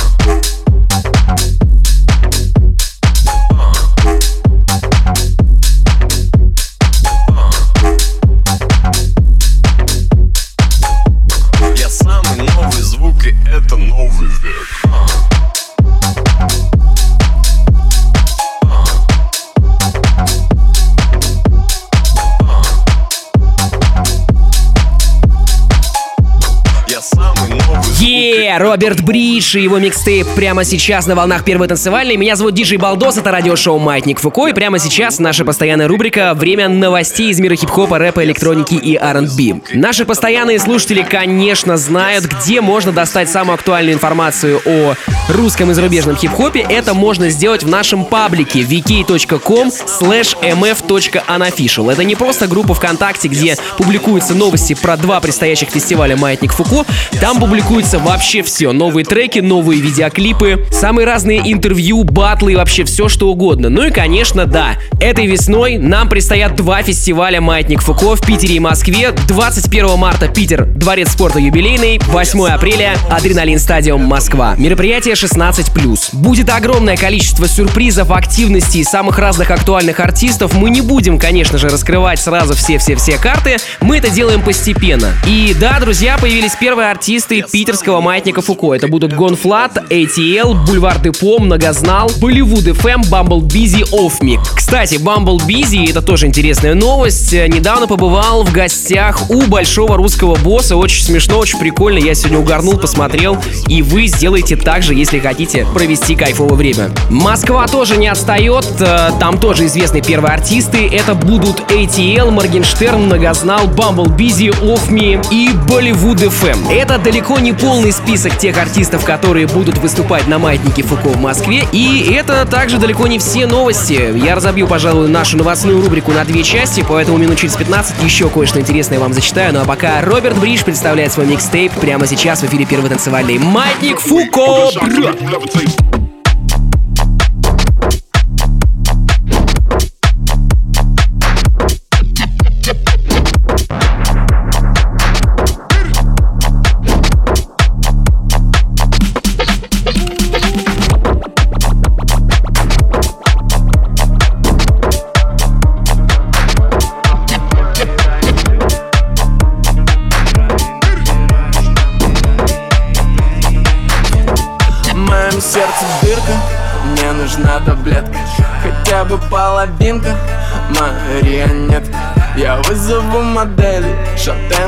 Роберт 28.58 29.02
Бридж 29.02 29.56
и 29.56 29.62
его 29.62 29.78
микстейп 29.78 30.26
прямо 30.34 30.64
сейчас 30.64 31.06
на 31.06 31.14
волнах 31.14 31.44
первой 31.44 31.68
танцевальной. 31.68 32.16
Меня 32.16 32.36
зовут 32.36 32.54
Диджей 32.54 32.78
Балдос, 32.78 33.18
это 33.18 33.30
радиошоу 33.30 33.78
Маятник 33.78 34.20
Фуко, 34.20 34.48
и 34.48 34.52
прямо 34.52 34.78
сейчас 34.78 35.18
наша 35.18 35.44
постоянная 35.44 35.88
рубрика 35.88 36.34
«Время 36.34 36.68
новостей 36.68 37.30
из 37.30 37.40
мира 37.40 37.56
хип-хопа, 37.56 37.98
рэпа, 37.98 38.24
электроники 38.24 38.74
и 38.74 38.96
R&B». 38.96 39.60
Наши 39.74 40.04
постоянные 40.04 40.58
слушатели, 40.58 41.02
конечно, 41.02 41.76
знают, 41.76 42.26
где 42.26 42.60
можно 42.60 42.92
достать 42.92 43.30
самую 43.30 43.54
актуальную 43.54 43.94
информацию 43.94 44.60
о 44.66 44.94
русском 45.28 45.70
и 45.70 45.74
зарубежном 45.74 46.16
хип-хопе. 46.16 46.66
Это 46.68 46.94
можно 46.94 47.30
сделать 47.30 47.62
в 47.62 47.68
нашем 47.68 48.04
паблике 48.04 48.60
vk.com 48.60 49.68
slash 49.68 50.36
mf.unofficial. 50.42 51.90
Это 51.90 52.04
не 52.04 52.14
просто 52.14 52.46
группа 52.46 52.74
ВКонтакте, 52.74 53.28
где 53.28 53.56
публикуются 53.78 54.34
новости 54.34 54.74
про 54.74 54.96
два 54.96 55.20
предстоящих 55.20 55.70
фестиваля 55.70 56.16
«Маятник 56.16 56.52
Фуко». 56.52 56.84
Там 57.20 57.38
публикуется 57.40 57.98
вообще 57.98 58.41
вообще 58.42 58.52
все. 58.52 58.72
Новые 58.72 59.04
треки, 59.04 59.38
новые 59.38 59.80
видеоклипы, 59.80 60.66
самые 60.70 61.06
разные 61.06 61.40
интервью, 61.52 62.04
батлы 62.04 62.52
и 62.52 62.56
вообще 62.56 62.84
все 62.84 63.08
что 63.08 63.28
угодно. 63.28 63.68
Ну 63.68 63.86
и, 63.86 63.90
конечно, 63.90 64.46
да, 64.46 64.76
этой 65.00 65.26
весной 65.26 65.78
нам 65.78 66.08
предстоят 66.08 66.56
два 66.56 66.82
фестиваля 66.82 67.40
«Маятник 67.40 67.82
Фуко» 67.82 68.16
в 68.16 68.24
Питере 68.24 68.56
и 68.56 68.60
Москве. 68.60 69.12
21 69.28 69.98
марта 69.98 70.28
Питер, 70.28 70.64
Дворец 70.64 71.10
спорта 71.10 71.38
юбилейный, 71.38 72.00
8 72.06 72.48
апреля 72.48 72.94
Адреналин 73.10 73.58
Стадиум 73.58 74.02
Москва. 74.02 74.54
Мероприятие 74.58 75.14
16+. 75.14 76.14
Будет 76.14 76.50
огромное 76.50 76.96
количество 76.96 77.46
сюрпризов, 77.46 78.10
активностей 78.10 78.80
и 78.80 78.84
самых 78.84 79.18
разных 79.18 79.50
актуальных 79.50 80.00
артистов. 80.00 80.54
Мы 80.54 80.70
не 80.70 80.80
будем, 80.80 81.18
конечно 81.18 81.58
же, 81.58 81.68
раскрывать 81.68 82.20
сразу 82.20 82.54
все-все-все 82.54 83.18
карты. 83.18 83.56
Мы 83.80 83.98
это 83.98 84.10
делаем 84.10 84.42
постепенно. 84.42 85.12
И 85.26 85.54
да, 85.58 85.78
друзья, 85.80 86.16
появились 86.18 86.56
первые 86.58 86.90
артисты 86.90 87.44
питерского 87.50 88.00
маятника 88.00 88.31
Фуко. 88.40 88.72
Это 88.72 88.88
будут 88.88 89.12
GONE.Fludd, 89.12 89.76
ATL, 89.90 90.54
Бульвар 90.64 91.00
Депо, 91.00 91.38
Многознал, 91.38 92.10
Bollywood 92.20 92.66
FM, 92.66 93.02
Bumble 93.10 93.40
Beezy, 93.40 93.82
Off 93.92 94.20
Me. 94.20 94.38
Кстати, 94.56 94.94
Beezy, 94.94 95.90
это 95.90 96.00
тоже 96.00 96.26
интересная 96.26 96.74
новость, 96.74 97.32
недавно 97.32 97.86
побывал 97.86 98.44
в 98.44 98.52
гостях 98.52 99.28
у 99.28 99.42
большого 99.42 99.96
русского 99.96 100.36
босса. 100.36 100.76
Очень 100.76 101.04
смешно, 101.04 101.38
очень 101.38 101.58
прикольно. 101.58 101.98
Я 101.98 102.14
сегодня 102.14 102.38
угорнул, 102.38 102.78
посмотрел. 102.78 103.36
И 103.68 103.82
вы 103.82 104.06
сделаете 104.06 104.56
так 104.56 104.82
же, 104.82 104.94
если 104.94 105.18
хотите 105.18 105.66
провести 105.74 106.14
кайфовое 106.14 106.54
время. 106.54 106.90
Москва 107.10 107.66
тоже 107.66 107.96
не 107.96 108.08
отстает. 108.08 108.66
Э, 108.80 109.10
там 109.18 109.38
тоже 109.38 109.66
известные 109.66 110.02
первые 110.02 110.34
артисты. 110.34 110.88
Это 110.88 111.14
будут 111.14 111.60
ATL, 111.70 112.30
Моргенштерн, 112.30 113.02
Многознал, 113.02 113.66
Busy, 114.06 114.48
Off 114.62 114.88
Me 114.88 115.20
и 115.30 115.48
Bollywood 115.68 116.30
FM. 116.30 116.72
Это 116.72 116.98
далеко 116.98 117.40
не 117.40 117.52
полный 117.52 117.92
список 117.92 118.21
тех 118.30 118.56
артистов, 118.58 119.04
которые 119.04 119.46
будут 119.46 119.78
выступать 119.78 120.26
на 120.26 120.38
маятнике 120.38 120.82
Фуко 120.82 121.08
в 121.08 121.20
Москве. 121.20 121.64
И 121.72 122.12
это 122.12 122.46
также 122.46 122.78
далеко 122.78 123.06
не 123.06 123.18
все 123.18 123.46
новости. 123.46 124.16
Я 124.16 124.34
разобью, 124.34 124.66
пожалуй, 124.66 125.08
нашу 125.08 125.36
новостную 125.36 125.80
рубрику 125.80 126.12
на 126.12 126.24
две 126.24 126.42
части, 126.42 126.84
поэтому 126.88 127.18
минут 127.18 127.38
через 127.38 127.56
15 127.56 128.02
еще 128.02 128.28
кое-что 128.28 128.60
интересное 128.60 128.98
вам 128.98 129.12
зачитаю. 129.12 129.52
Ну 129.52 129.60
а 129.60 129.64
пока 129.64 130.00
Роберт 130.02 130.38
Бридж 130.38 130.64
представляет 130.64 131.12
свой 131.12 131.26
микстейп 131.26 131.72
прямо 131.72 132.06
сейчас 132.06 132.40
в 132.40 132.44
эфире 132.44 132.64
первый 132.64 132.88
танцевальный 132.88 133.38
Маятник 133.38 134.00
Фуко. 134.00 134.70
половинка 134.72 136.01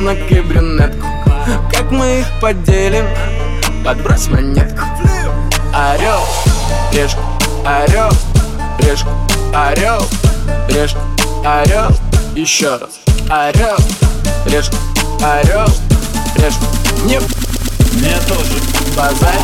Шатенок 0.05 0.31
и 0.31 0.41
брюнетку 0.41 1.07
Как 1.73 1.91
мы 1.91 2.21
их 2.21 2.27
поделим? 2.39 3.07
Подбрось 3.83 4.29
монетку 4.29 4.85
Орел, 5.73 6.21
решка, 6.93 7.21
орел, 7.65 8.11
решка, 8.81 9.09
орел, 9.55 10.07
решка, 10.69 11.01
орел 11.43 11.89
Еще 12.35 12.77
раз 12.77 13.01
Орел, 13.31 13.77
решка, 14.47 14.77
орел, 15.23 15.67
решка 16.37 16.65
Нет, 17.07 17.23
мне 17.95 18.15
тоже 18.29 18.61
базарь 18.95 19.41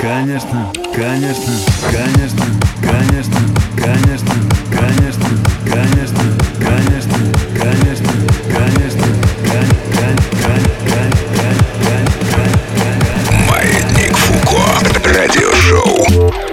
Конечно, 0.00 0.72
конечно, 0.94 1.52
конечно, 1.90 2.44
конечно, 2.80 3.36
конечно, 3.76 4.34
конечно, 4.70 5.24
конечно, 5.60 6.24
конечно, 6.60 7.14
конечно, 7.58 8.08
конечно, 8.52 9.03
Show. 15.84 16.43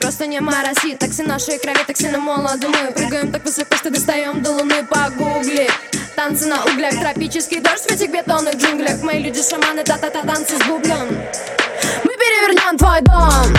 Радиошоу. 0.00 1.26
нашей 1.26 1.58
крови 1.58 1.84
токсины 1.86 2.18
молоды 2.18 2.68
Мы 2.68 2.92
прыгаем 2.92 3.32
так 3.32 3.44
высоко, 3.44 3.76
что 3.76 3.90
достаем 3.90 4.42
до 4.42 4.50
луны 4.52 4.84
Погугли 4.84 5.68
Танцы 6.14 6.46
на 6.46 6.64
углях, 6.64 6.98
тропический 7.00 7.60
дождь 7.60 7.84
в 7.84 7.90
этих 7.92 8.10
бетонных 8.10 8.54
джунглях. 8.56 9.02
Мои 9.02 9.22
люди 9.22 9.42
шаманы, 9.42 9.84
та-та-та, 9.84 10.22
танцы 10.22 10.56
с 10.56 10.66
бубном. 10.66 11.08
Мы 12.04 12.12
перевернем 12.16 12.78
твой 12.78 13.02
дом. 13.02 13.52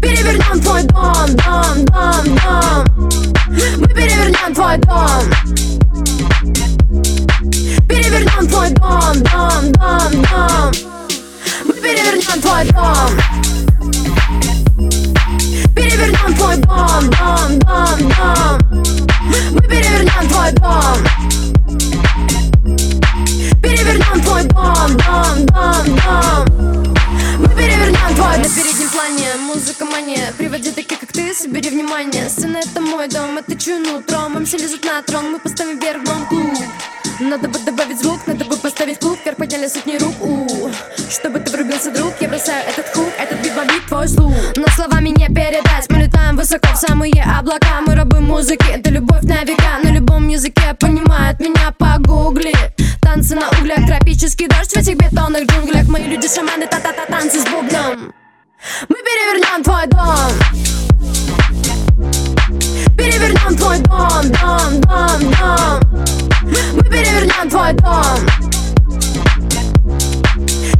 Перевернем 0.00 0.60
твой 0.62 0.82
дом, 0.84 1.36
дом, 1.36 1.84
дом, 1.86 2.36
дом. 2.36 2.84
Мы 3.78 3.88
перевернем 3.88 4.54
твой 4.54 4.78
дом. 4.78 5.24
Перевернем 7.88 8.48
твой 8.48 8.70
дом, 8.70 9.22
дом, 9.24 9.72
дом, 9.72 10.22
дом. 10.22 10.72
Мы 11.64 11.74
перевернем 11.74 12.40
твой 12.40 12.64
дом 12.70 13.65
перевернем 16.06 16.34
твой 16.36 16.56
дом, 16.56 17.10
дом, 17.10 17.58
дом, 17.58 17.98
дом. 18.16 18.58
Мы 19.52 19.60
перевернем 19.62 20.28
твой 20.28 20.52
дом. 20.52 20.98
Перевернем 23.62 24.22
твой 24.22 24.42
дом, 24.44 24.96
дом, 24.96 25.46
дом, 25.46 25.96
дом. 25.96 26.96
Мы 27.38 27.48
перевернем 27.48 28.14
твой 28.14 28.38
На 28.38 28.44
переднем 28.44 28.88
плане 28.90 29.26
музыка 29.40 29.84
мания. 29.84 30.32
Приводи 30.38 30.70
таких, 30.70 31.00
как 31.00 31.12
ты, 31.12 31.34
собери 31.34 31.70
внимание. 31.70 32.28
Сцена 32.28 32.58
это 32.58 32.80
мой 32.80 33.08
дом, 33.08 33.38
это 33.38 33.58
чую 33.58 33.80
нутром 33.80 34.34
Мамся 34.34 34.58
лезут 34.58 34.84
на 34.84 35.02
трон, 35.02 35.32
мы 35.32 35.38
поставим 35.38 35.78
вверх 35.78 36.04
дом 36.04 36.26
клуб 36.26 36.52
надо 37.20 37.48
бы 37.48 37.58
добавить 37.58 38.00
звук, 38.00 38.26
надо 38.26 38.44
бы 38.44 38.56
поставить 38.56 38.98
клуб. 38.98 39.18
Вверх 39.24 39.36
подняли 39.36 39.66
сотни 39.68 39.96
рук, 39.96 40.14
у 40.20 40.70
Чтобы 41.10 41.38
ты 41.40 41.50
врубился, 41.50 41.90
друг. 41.90 42.14
Я 42.20 42.28
бросаю 42.28 42.64
этот 42.68 42.94
хук, 42.94 43.08
этот 43.18 43.40
бит 43.40 43.54
бомбит 43.54 43.86
твой 43.88 44.08
слух 44.08 44.32
Но 44.56 44.66
словами 44.68 45.10
не 45.10 45.26
передать. 45.28 45.88
Мы 45.88 45.98
летаем 45.98 46.36
высоко 46.36 46.68
в 46.74 46.76
самые 46.76 47.22
облака. 47.22 47.80
Мы 47.86 47.94
рабы 47.94 48.20
музыки, 48.20 48.66
это 48.70 48.90
любовь 48.90 49.22
на 49.22 49.44
века. 49.44 49.78
На 49.82 49.90
любом 49.90 50.28
языке 50.28 50.74
понимают 50.78 51.40
меня 51.40 51.72
погугли. 51.78 52.54
Танцы 53.00 53.34
на 53.34 53.48
углях, 53.50 53.86
тропический 53.86 54.48
дождь 54.48 54.72
В 54.72 54.76
этих 54.76 54.96
бетонных 54.96 55.46
джунглях. 55.46 55.88
Мои 55.88 56.04
люди 56.04 56.28
шаманы, 56.28 56.66
та-та-та, 56.66 57.06
танцы 57.06 57.40
с 57.40 57.44
бубном. 57.44 58.12
Мы 58.88 58.96
перевернем 58.96 59.62
твой 59.62 59.86
дом. 59.86 60.32
Перевернем 62.96 63.56
твой 63.56 63.78
дом, 63.78 64.22
дом, 64.32 64.80
дом, 64.80 65.32
дом 65.32 65.55
твой 67.56 67.72
дом. 67.74 68.26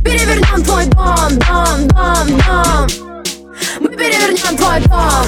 Перевернем 0.04 0.64
твой 0.64 0.84
дом, 0.86 1.38
дом, 1.38 1.88
дом, 1.88 2.26
дом. 2.46 2.86
Мы 3.80 3.88
перевернем 3.90 4.56
твой 4.56 4.80
дом. 4.82 5.26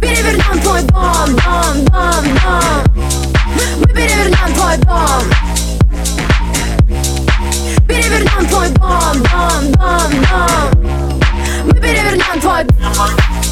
Перевернем 0.00 0.60
твой 0.62 0.82
дом, 0.82 1.36
дом, 1.36 1.84
дом, 1.84 2.24
дом. 2.42 2.84
Мы 3.78 3.86
перевернем 3.88 4.54
твой 4.54 4.76
дом. 4.78 5.22
Перевернем 7.88 8.46
твой 8.48 8.68
дом, 8.70 9.22
дом, 9.22 9.72
дом, 9.72 10.10
дом. 10.30 10.70
Мы 11.66 11.74
перевернем 11.74 12.40
твой 12.40 12.64
дом 12.64 13.45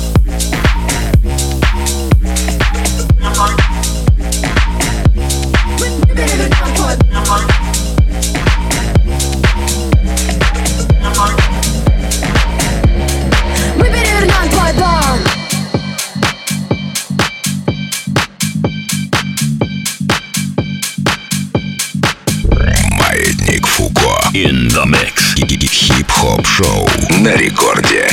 Хип-хоп 26.00 26.46
шоу 26.48 26.88
на 27.20 27.36
рекорде. 27.36 28.08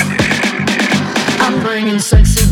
I'm 1.40 1.61
bringing 1.62 1.98
sexy 1.98 2.49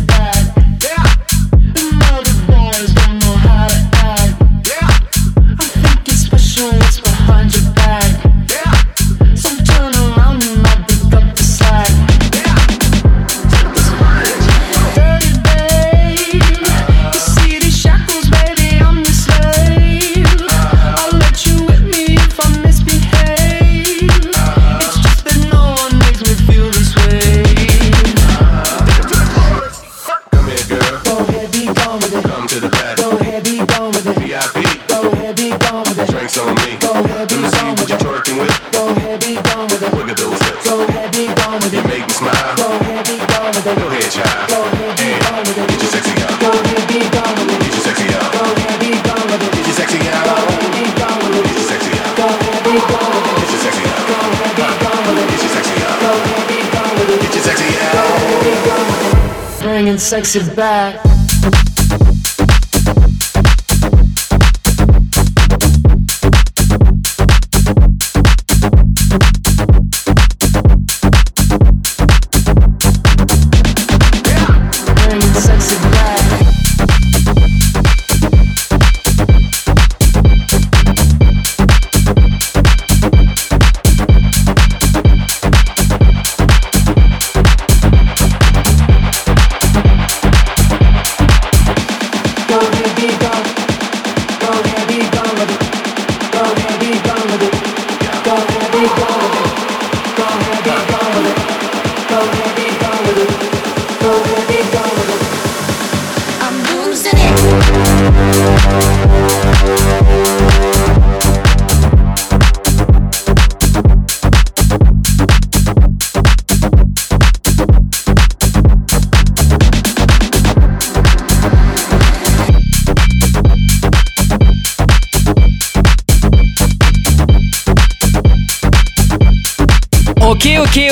sex 59.99 60.35
is 60.35 60.49
back. 60.49 61.18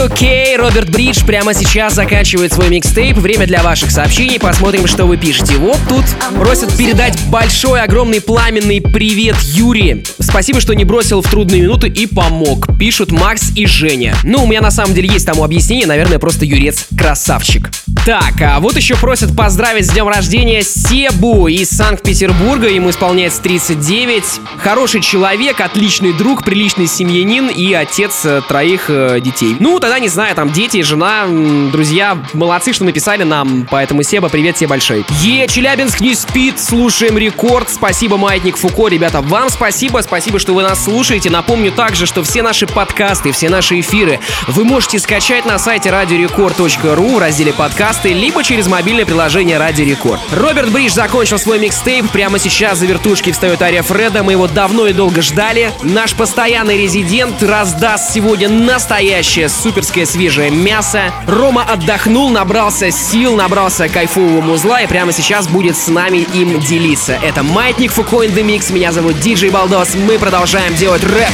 Окей, 0.09 0.55
Роберт 0.55 0.89
Бридж 0.89 1.25
прямо 1.25 1.53
сейчас 1.53 1.93
заканчивает 1.93 2.53
свой 2.53 2.69
микстейп. 2.69 3.17
Время 3.17 3.45
для 3.45 3.61
ваших 3.61 3.91
сообщений. 3.91 4.39
Посмотрим, 4.39 4.87
что 4.87 5.05
вы 5.05 5.17
пишете. 5.17 5.57
Вот 5.57 5.77
тут 5.89 6.05
просят 6.33 6.75
передать 6.77 7.19
большой, 7.27 7.81
огромный, 7.81 8.21
пламенный 8.21 8.79
привет 8.79 9.35
Юрий. 9.41 10.05
Спасибо, 10.17 10.61
что 10.61 10.73
не 10.73 10.85
бросил 10.85 11.21
в 11.21 11.29
трудные 11.29 11.61
минуты 11.61 11.89
и 11.89 12.07
помог. 12.07 12.67
Пишут 12.79 13.11
Макс 13.11 13.51
и 13.53 13.65
Женя. 13.65 14.15
Ну, 14.23 14.45
у 14.45 14.47
меня 14.47 14.61
на 14.61 14.71
самом 14.71 14.93
деле 14.93 15.09
есть 15.09 15.25
тому 15.25 15.43
объяснение. 15.43 15.87
Наверное, 15.87 16.19
просто 16.19 16.45
Юрец 16.45 16.87
красавчик. 16.97 17.69
Так, 18.07 18.41
а 18.41 18.61
вот 18.61 18.77
еще 18.77 18.95
просят 18.95 19.35
поздравить 19.35 19.85
с 19.85 19.89
днем 19.89 20.07
рождения 20.07 20.61
Себу 20.61 21.49
из 21.49 21.71
Санкт-Петербурга. 21.71 22.69
Ему 22.69 22.89
исполняется 22.89 23.41
39. 23.41 24.23
Хороший 24.59 25.01
человек, 25.01 25.59
отличный 25.59 26.13
друг, 26.13 26.45
приличный 26.45 26.87
семьянин 26.87 27.49
и 27.49 27.73
отец 27.73 28.21
э, 28.23 28.41
троих 28.47 28.85
э, 28.87 29.19
детей. 29.19 29.57
Ну, 29.59 29.81
тогда 29.81 29.99
не 29.99 30.07
знаю, 30.07 30.33
там 30.35 30.53
дети, 30.53 30.83
жена, 30.83 31.25
друзья, 31.69 32.17
молодцы, 32.31 32.71
что 32.71 32.85
написали 32.85 33.23
нам. 33.23 33.67
Поэтому, 33.69 34.03
Себа, 34.03 34.29
привет 34.29 34.55
тебе 34.55 34.69
большой. 34.69 35.03
Е, 35.21 35.45
Челябинск 35.49 35.99
не 35.99 36.15
спит, 36.15 36.61
слушаем 36.61 37.17
рекорд. 37.17 37.69
Спасибо, 37.69 38.15
Маятник 38.15 38.55
Фуко. 38.55 38.87
Ребята, 38.87 39.19
вам 39.19 39.49
спасибо, 39.49 39.99
спасибо, 40.01 40.39
что 40.39 40.53
вы 40.53 40.63
нас 40.63 40.81
слушаете. 40.81 41.29
Напомню 41.29 41.73
также, 41.73 42.05
что 42.05 42.23
все 42.23 42.41
наши 42.41 42.67
подкасты, 42.67 43.33
все 43.33 43.49
наши 43.49 43.81
эфиры 43.81 44.21
вы 44.47 44.63
можете 44.63 44.97
скачать 44.97 45.45
на 45.45 45.59
сайте 45.59 45.91
радиорекорд.ру 45.91 47.15
в 47.15 47.19
разделе 47.19 47.51
подкасты, 47.97 48.13
либо 48.13 48.43
через 48.43 48.67
мобильное 48.67 49.05
приложение 49.05 49.57
Радио 49.57 49.85
Рекорд. 49.85 50.21
Роберт 50.31 50.71
Бридж 50.71 50.91
закончил 50.91 51.39
свой 51.39 51.59
микстейп. 51.59 52.09
Прямо 52.11 52.39
сейчас 52.39 52.77
за 52.77 52.85
вертушки 52.85 53.31
встает 53.31 53.61
Ария 53.61 53.83
Фреда. 53.83 54.23
Мы 54.23 54.33
его 54.33 54.47
давно 54.47 54.87
и 54.87 54.93
долго 54.93 55.21
ждали. 55.21 55.71
Наш 55.83 56.13
постоянный 56.13 56.77
резидент 56.77 57.41
раздаст 57.41 58.13
сегодня 58.13 58.49
настоящее 58.49 59.49
суперское 59.49 60.05
свежее 60.05 60.49
мясо. 60.49 61.11
Рома 61.27 61.63
отдохнул, 61.63 62.29
набрался 62.29 62.91
сил, 62.91 63.35
набрался 63.35 63.89
кайфового 63.89 64.41
музла 64.41 64.81
и 64.81 64.87
прямо 64.87 65.11
сейчас 65.11 65.47
будет 65.47 65.77
с 65.77 65.87
нами 65.87 66.25
им 66.33 66.59
делиться. 66.59 67.17
Это 67.23 67.43
Маятник 67.43 67.91
Фуко 67.91 68.23
in 68.23 68.33
the 68.33 68.43
Mix. 68.43 68.73
Меня 68.73 68.91
зовут 68.91 69.19
Диджей 69.19 69.49
Балдос. 69.49 69.95
Мы 69.95 70.19
продолжаем 70.19 70.75
делать 70.75 71.03
рэп. 71.03 71.29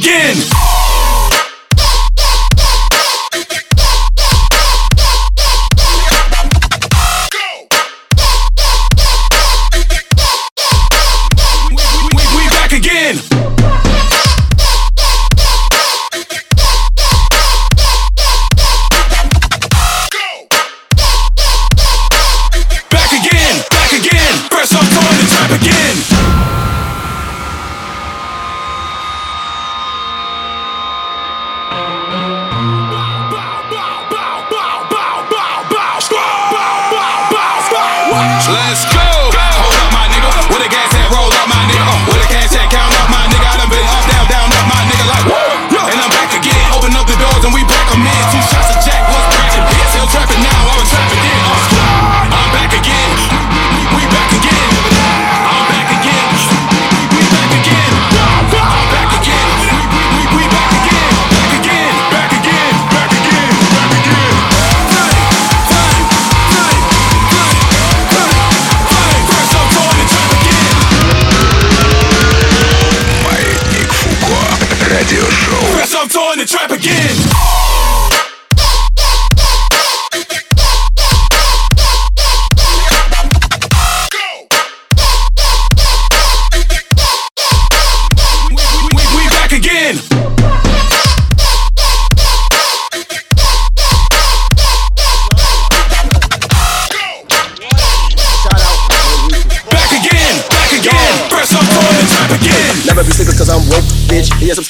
Yeah! 0.00 0.99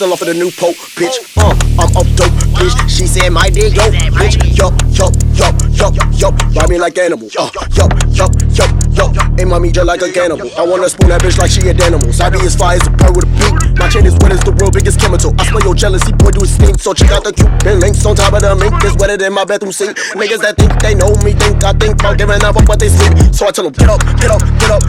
Still 0.01 0.15
off 0.15 0.23
of 0.23 0.29
the 0.29 0.35
new 0.35 0.51
pope, 0.53 0.77
bitch. 0.97 1.13
Uh, 1.37 1.53
I'm 1.77 1.93
up 1.93 2.09
dope, 2.17 2.33
bitch. 2.57 2.89
She 2.89 3.07
said 3.07 3.29
my 3.29 3.51
dick 3.51 3.77
yo, 3.77 3.85
bitch. 4.17 4.41
Yup, 4.57 4.73
yup, 4.97 5.13
yup, 5.37 5.53
yup, 5.77 5.95
yup. 6.17 6.57
Ride 6.57 6.71
me 6.71 6.79
like 6.79 6.97
animal. 6.97 7.29
Uh, 7.39 7.51
yup, 7.77 7.93
yup, 8.09 8.33
yup. 9.41 9.63
Aim 9.63 9.73
just 9.73 9.87
like 9.87 10.03
a 10.03 10.13
cannibal. 10.13 10.51
I 10.57 10.63
wanna 10.67 10.89
spoon 10.89 11.09
that 11.09 11.23
bitch 11.23 11.39
like 11.39 11.51
she 11.51 11.69
an 11.69 11.81
animal. 11.81 12.09
I 12.21 12.31
be 12.31 12.41
as 12.41 12.57
fly 12.57 12.75
as 12.77 12.87
a 12.87 12.91
bird 12.91 13.17
with 13.17 13.25
a 13.25 13.31
beak. 13.39 13.79
My 13.79 13.89
chain 13.89 14.05
is 14.05 14.15
wet 14.21 14.33
as 14.33 14.41
the 14.45 14.53
world 14.53 14.75
biggest 14.75 15.01
chemical. 15.01 15.33
I 15.39 15.47
smell 15.49 15.63
your 15.65 15.75
jealousy, 15.75 16.13
boy, 16.13 16.31
do 16.31 16.43
it 16.45 16.53
stink. 16.53 16.81
So 16.81 16.93
check 16.93 17.11
out 17.11 17.25
the 17.25 17.33
Cuban 17.33 17.81
links 17.81 18.05
on 18.05 18.17
top 18.17 18.35
of 18.35 18.43
the 18.43 18.55
mink. 18.57 18.77
It's 18.85 18.97
wetter 19.01 19.17
than 19.17 19.33
my 19.33 19.45
bathroom 19.45 19.73
sink. 19.73 19.97
Niggas 20.13 20.45
that 20.45 20.57
think 20.57 20.73
they 20.81 20.95
know 20.95 21.15
me 21.25 21.33
think 21.33 21.65
I 21.65 21.73
think 21.73 22.01
about 22.01 22.19
giving 22.19 22.43
up 22.45 22.57
what 22.69 22.79
they 22.79 22.89
sleep. 22.93 23.17
So 23.33 23.49
I 23.49 23.51
tell 23.51 23.65
them, 23.65 23.73
get 23.73 23.89
up, 23.89 24.01
get 24.21 24.31
up, 24.31 24.43
get 24.61 24.69
up, 24.69 24.81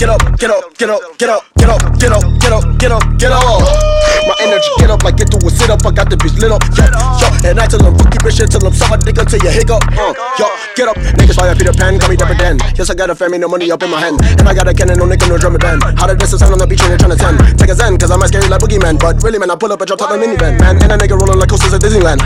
get 0.00 0.08
up, 0.08 0.20
get 0.38 0.50
up, 0.50 0.62
get 0.78 0.90
up, 0.90 1.00
get 1.18 1.28
up, 1.28 1.42
get 1.60 1.68
up, 1.68 1.82
get 2.00 2.12
up, 2.12 2.12
get 2.12 2.12
up, 2.12 2.24
get 2.40 2.52
up, 2.52 2.64
get 2.80 2.92
up, 2.92 3.04
get 3.20 3.32
up. 3.32 4.00
My 4.24 4.34
energy 4.40 4.70
get 4.78 4.90
up 4.90 5.02
like 5.04 5.16
get 5.16 5.30
to 5.32 5.38
a 5.40 5.50
sit 5.50 5.70
up. 5.70 5.84
I 5.84 5.90
got 5.92 6.08
the 6.08 6.16
bitch 6.16 6.36
lit 6.40 6.52
up, 6.52 6.64
yo, 6.76 6.88
yo. 6.88 7.28
And 7.44 7.60
I 7.60 7.66
tell 7.66 7.80
them, 7.80 7.96
fuck 7.96 8.12
you 8.14 8.20
bitch, 8.20 8.40
tell 8.48 8.60
them, 8.60 8.72
suck 8.72 8.88
my 8.88 8.96
dick 8.96 9.20
until 9.20 9.40
you 9.40 9.52
hiccup. 9.52 9.84
Uh, 9.92 10.16
yo, 10.40 10.46
get 10.76 10.88
up, 10.88 10.96
niggas 11.20 11.36
fire 11.36 11.54
Peter 11.54 11.72
Pan, 11.76 11.98
call 12.00 12.08
me 12.08 12.16
Dapper 12.16 12.36
Dan. 12.40 12.56
Yes, 12.76 12.88
I 12.88 12.94
got 12.94 13.10
a 13.10 13.14
family, 13.14 13.38
no 13.38 13.48
money 13.48 13.70
up 13.70 13.82
in 13.82 13.89
my 13.90 14.00
hand. 14.00 14.22
And 14.38 14.46
I 14.48 14.54
got 14.54 14.68
a 14.68 14.74
cannon, 14.74 14.98
no 14.98 15.04
nigga, 15.04 15.28
no 15.28 15.36
drum 15.36 15.54
and 15.54 15.62
band. 15.62 15.82
How 15.98 16.06
did 16.06 16.18
this 16.18 16.30
sound 16.30 16.54
on 16.54 16.58
the 16.58 16.66
beach 16.66 16.80
when 16.80 16.94
you're 16.94 17.02
trying 17.02 17.14
to 17.14 17.20
ten? 17.20 17.34
Take 17.58 17.70
a 17.70 17.74
zen, 17.74 17.98
cause 17.98 18.10
I'm 18.10 18.22
scary 18.30 18.48
like 18.48 18.62
boogeyman. 18.62 18.98
But 18.98 19.22
really, 19.22 19.38
man, 19.38 19.50
I 19.50 19.56
pull 19.56 19.72
up 19.72 19.80
and 19.80 19.88
drop 19.88 19.98
top 19.98 20.10
the 20.10 20.18
minivan, 20.18 20.58
man. 20.60 20.78
And 20.82 20.92
a 20.92 20.96
nigga 20.96 21.18
rolling 21.18 21.38
like 21.38 21.50
coasters 21.50 21.74
at 21.74 21.82
Disneyland. 21.82 22.22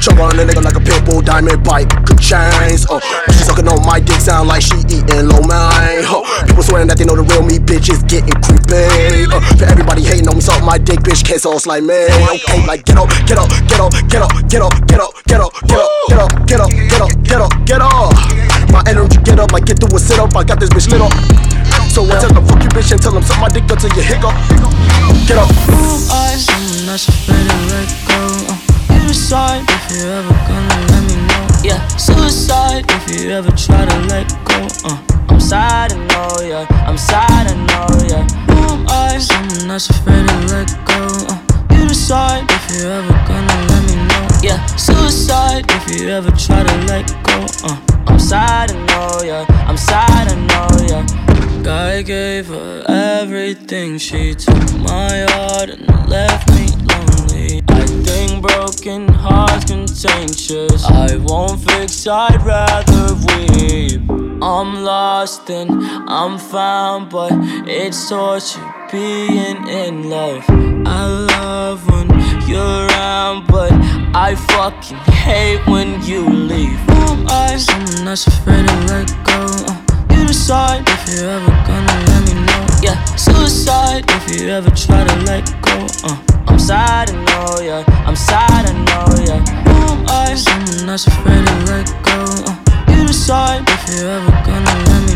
Jump 0.00 0.18
on 0.20 0.32
a 0.32 0.44
nigga 0.44 0.64
like 0.64 0.76
a 0.76 0.80
pit 0.80 1.04
bull, 1.04 1.20
diamond 1.20 1.62
bike, 1.62 1.88
good 2.04 2.18
chains. 2.18 2.88
Uh, 2.88 3.00
she 3.28 3.44
sucking 3.44 3.68
on 3.68 3.84
my 3.84 4.00
dick, 4.00 4.20
sound 4.20 4.48
like 4.48 4.62
she 4.62 4.76
eating 4.88 5.28
low 5.28 5.44
man. 5.44 6.04
Uh, 6.08 6.24
people 6.46 6.62
swearing 6.62 6.88
that 6.88 6.96
they 6.96 7.04
know 7.04 7.16
the 7.16 7.22
real 7.22 7.44
me, 7.44 7.58
bitch 7.58 7.92
is 7.92 8.02
getting 8.08 8.32
creepy. 8.40 9.28
Uh, 9.28 9.40
for 9.56 9.68
everybody 9.68 10.02
hating 10.02 10.28
on 10.28 10.36
me, 10.36 10.40
suck 10.40 10.62
my 10.64 10.78
dick, 10.78 11.00
bitch, 11.00 11.24
can't 11.24 11.40
sauce 11.40 11.66
like 11.66 11.82
me. 11.82 12.08
Okay, 12.32 12.64
like 12.66 12.84
get 12.84 12.96
up, 12.96 13.08
get 13.26 13.36
up, 13.36 13.50
get 13.68 13.80
up, 13.80 13.92
get 14.08 14.22
up, 14.22 14.32
get 14.48 14.62
up, 14.62 14.72
get 14.88 15.00
up, 15.00 15.12
get 15.28 15.40
up, 15.40 15.52
get 15.68 15.80
up, 15.80 15.92
get 16.08 16.20
up, 16.20 16.30
get 16.48 16.60
up, 16.60 16.70
get 16.70 17.00
up, 17.00 17.12
get 17.22 17.40
up, 17.40 17.52
get 17.66 17.80
up. 17.82 18.49
My 18.70 18.82
energy 18.86 19.18
get 19.24 19.38
up, 19.38 19.52
like 19.52 19.66
get 19.66 19.78
through 19.80 19.96
a 19.96 19.98
sit 20.00 20.18
up, 20.18 20.34
I 20.36 20.44
got 20.44 20.60
this 20.60 20.70
bitch 20.70 20.90
lit 20.90 21.02
up. 21.02 21.12
So 21.90 22.06
I 22.06 22.18
tell 22.22 22.30
them 22.30 22.46
fuck 22.46 22.62
you 22.62 22.70
bitch 22.70 22.92
and 22.92 23.02
tell 23.02 23.12
them 23.12 23.22
suck 23.22 23.40
my 23.40 23.48
dick 23.48 23.66
until 23.66 23.90
you 23.96 24.02
hiccup. 24.02 24.34
Get 25.26 25.38
up. 25.38 25.50
I, 26.06 26.38
someone 26.38 26.86
that's 26.86 27.08
afraid 27.08 27.50
to 27.50 27.56
let 27.66 27.90
go. 28.06 28.20
Uh, 28.46 28.94
you 28.94 29.08
decide 29.08 29.66
if 29.66 29.90
you're 29.90 30.12
ever 30.22 30.34
gonna 30.46 30.78
let 30.86 31.02
me 31.02 31.16
know. 31.18 31.46
Yeah, 31.66 31.82
suicide 31.96 32.84
if 32.88 33.10
you 33.10 33.30
ever 33.30 33.50
try 33.50 33.84
to 33.84 33.98
let 34.06 34.30
go. 34.46 34.68
Uh, 34.86 34.98
I'm 35.28 35.40
sad, 35.40 35.92
I 35.92 35.98
know, 36.06 36.40
yeah. 36.46 36.86
I'm 36.86 36.96
sad, 36.96 37.50
I 37.50 37.54
know, 37.66 37.90
yeah. 38.06 38.22
Who 38.54 38.60
am 38.70 38.86
I? 38.88 39.18
Someone 39.18 39.68
that's 39.68 39.90
afraid 39.90 40.28
to 40.28 40.36
let 40.54 40.70
go. 40.86 41.10
Uh, 41.26 41.42
you 41.74 41.88
decide 41.88 42.46
if 42.48 42.70
you're 42.78 42.92
ever 42.92 43.12
gonna 43.26 43.66
let 43.66 43.79
me 43.90 43.96
know. 44.08 44.28
Yeah, 44.42 44.64
suicide 44.76 45.64
if 45.68 46.00
you 46.00 46.08
ever 46.08 46.30
try 46.30 46.62
to 46.62 46.76
let 46.86 47.06
go. 47.24 47.46
Uh, 47.64 47.80
I'm 48.06 48.18
sad, 48.18 48.70
I 48.70 48.86
know, 48.86 49.22
yeah. 49.22 49.44
I'm 49.68 49.76
sad, 49.76 50.28
I 50.28 50.34
know, 50.34 50.86
yeah. 50.86 51.30
I 51.66 52.02
gave 52.02 52.46
her 52.46 52.84
everything. 52.88 53.98
She 53.98 54.34
took 54.34 54.72
my 54.78 55.26
heart 55.30 55.70
and 55.70 56.08
left 56.08 56.48
me 56.50 56.66
lonely. 56.88 57.62
I 57.68 57.84
think 57.86 58.42
broken 58.42 59.08
hearts 59.08 59.66
contagious. 59.66 60.84
I 60.86 61.16
won't 61.16 61.62
fix, 61.62 62.06
I'd 62.06 62.42
rather 62.42 63.14
weep. 63.14 64.00
I'm 64.42 64.82
lost 64.84 65.50
and 65.50 65.70
I'm 66.08 66.38
found, 66.38 67.10
but 67.10 67.32
it's 67.68 68.08
torture 68.08 68.74
being 68.90 69.68
in 69.68 70.08
love. 70.08 70.44
I 70.48 71.04
love 71.06 71.86
when 71.90 72.09
you're 72.50 72.86
around, 72.88 73.46
but 73.46 73.70
I 74.12 74.34
fucking 74.34 74.96
hate 75.14 75.64
when 75.66 76.02
you 76.02 76.28
leave. 76.28 76.78
Who 76.90 77.00
am 77.14 77.26
I? 77.28 77.56
Someone 77.56 78.04
that's 78.04 78.26
afraid 78.26 78.66
to 78.66 78.76
let 78.90 79.08
go. 79.22 79.40
Uh, 79.70 79.78
you 80.10 80.26
decide 80.26 80.82
if 80.88 81.02
you're 81.08 81.30
ever 81.30 81.54
gonna 81.68 81.96
let 82.10 82.20
me 82.26 82.34
know. 82.48 82.62
Yeah, 82.82 82.98
suicide 83.14 84.04
if 84.08 84.24
you 84.34 84.48
ever 84.48 84.70
try 84.70 85.04
to 85.04 85.16
let 85.30 85.46
go. 85.62 85.86
Uh, 86.02 86.18
I'm 86.48 86.58
sad, 86.58 87.10
I 87.10 87.14
know, 87.28 87.60
yeah. 87.62 87.84
I'm 88.08 88.16
sad, 88.16 88.66
I 88.66 88.72
know, 88.88 89.06
yeah. 89.28 89.40
Who 89.70 89.76
am 89.94 90.06
I? 90.08 90.34
Someone 90.34 90.86
that's 90.88 91.06
afraid 91.06 91.46
to 91.46 91.56
let 91.70 91.86
go. 92.02 92.18
Uh, 92.50 92.56
you 92.90 93.06
decide 93.06 93.62
if 93.68 93.82
you're 93.94 94.10
ever 94.10 94.30
gonna 94.44 94.84
let 94.90 95.02
me. 95.06 95.09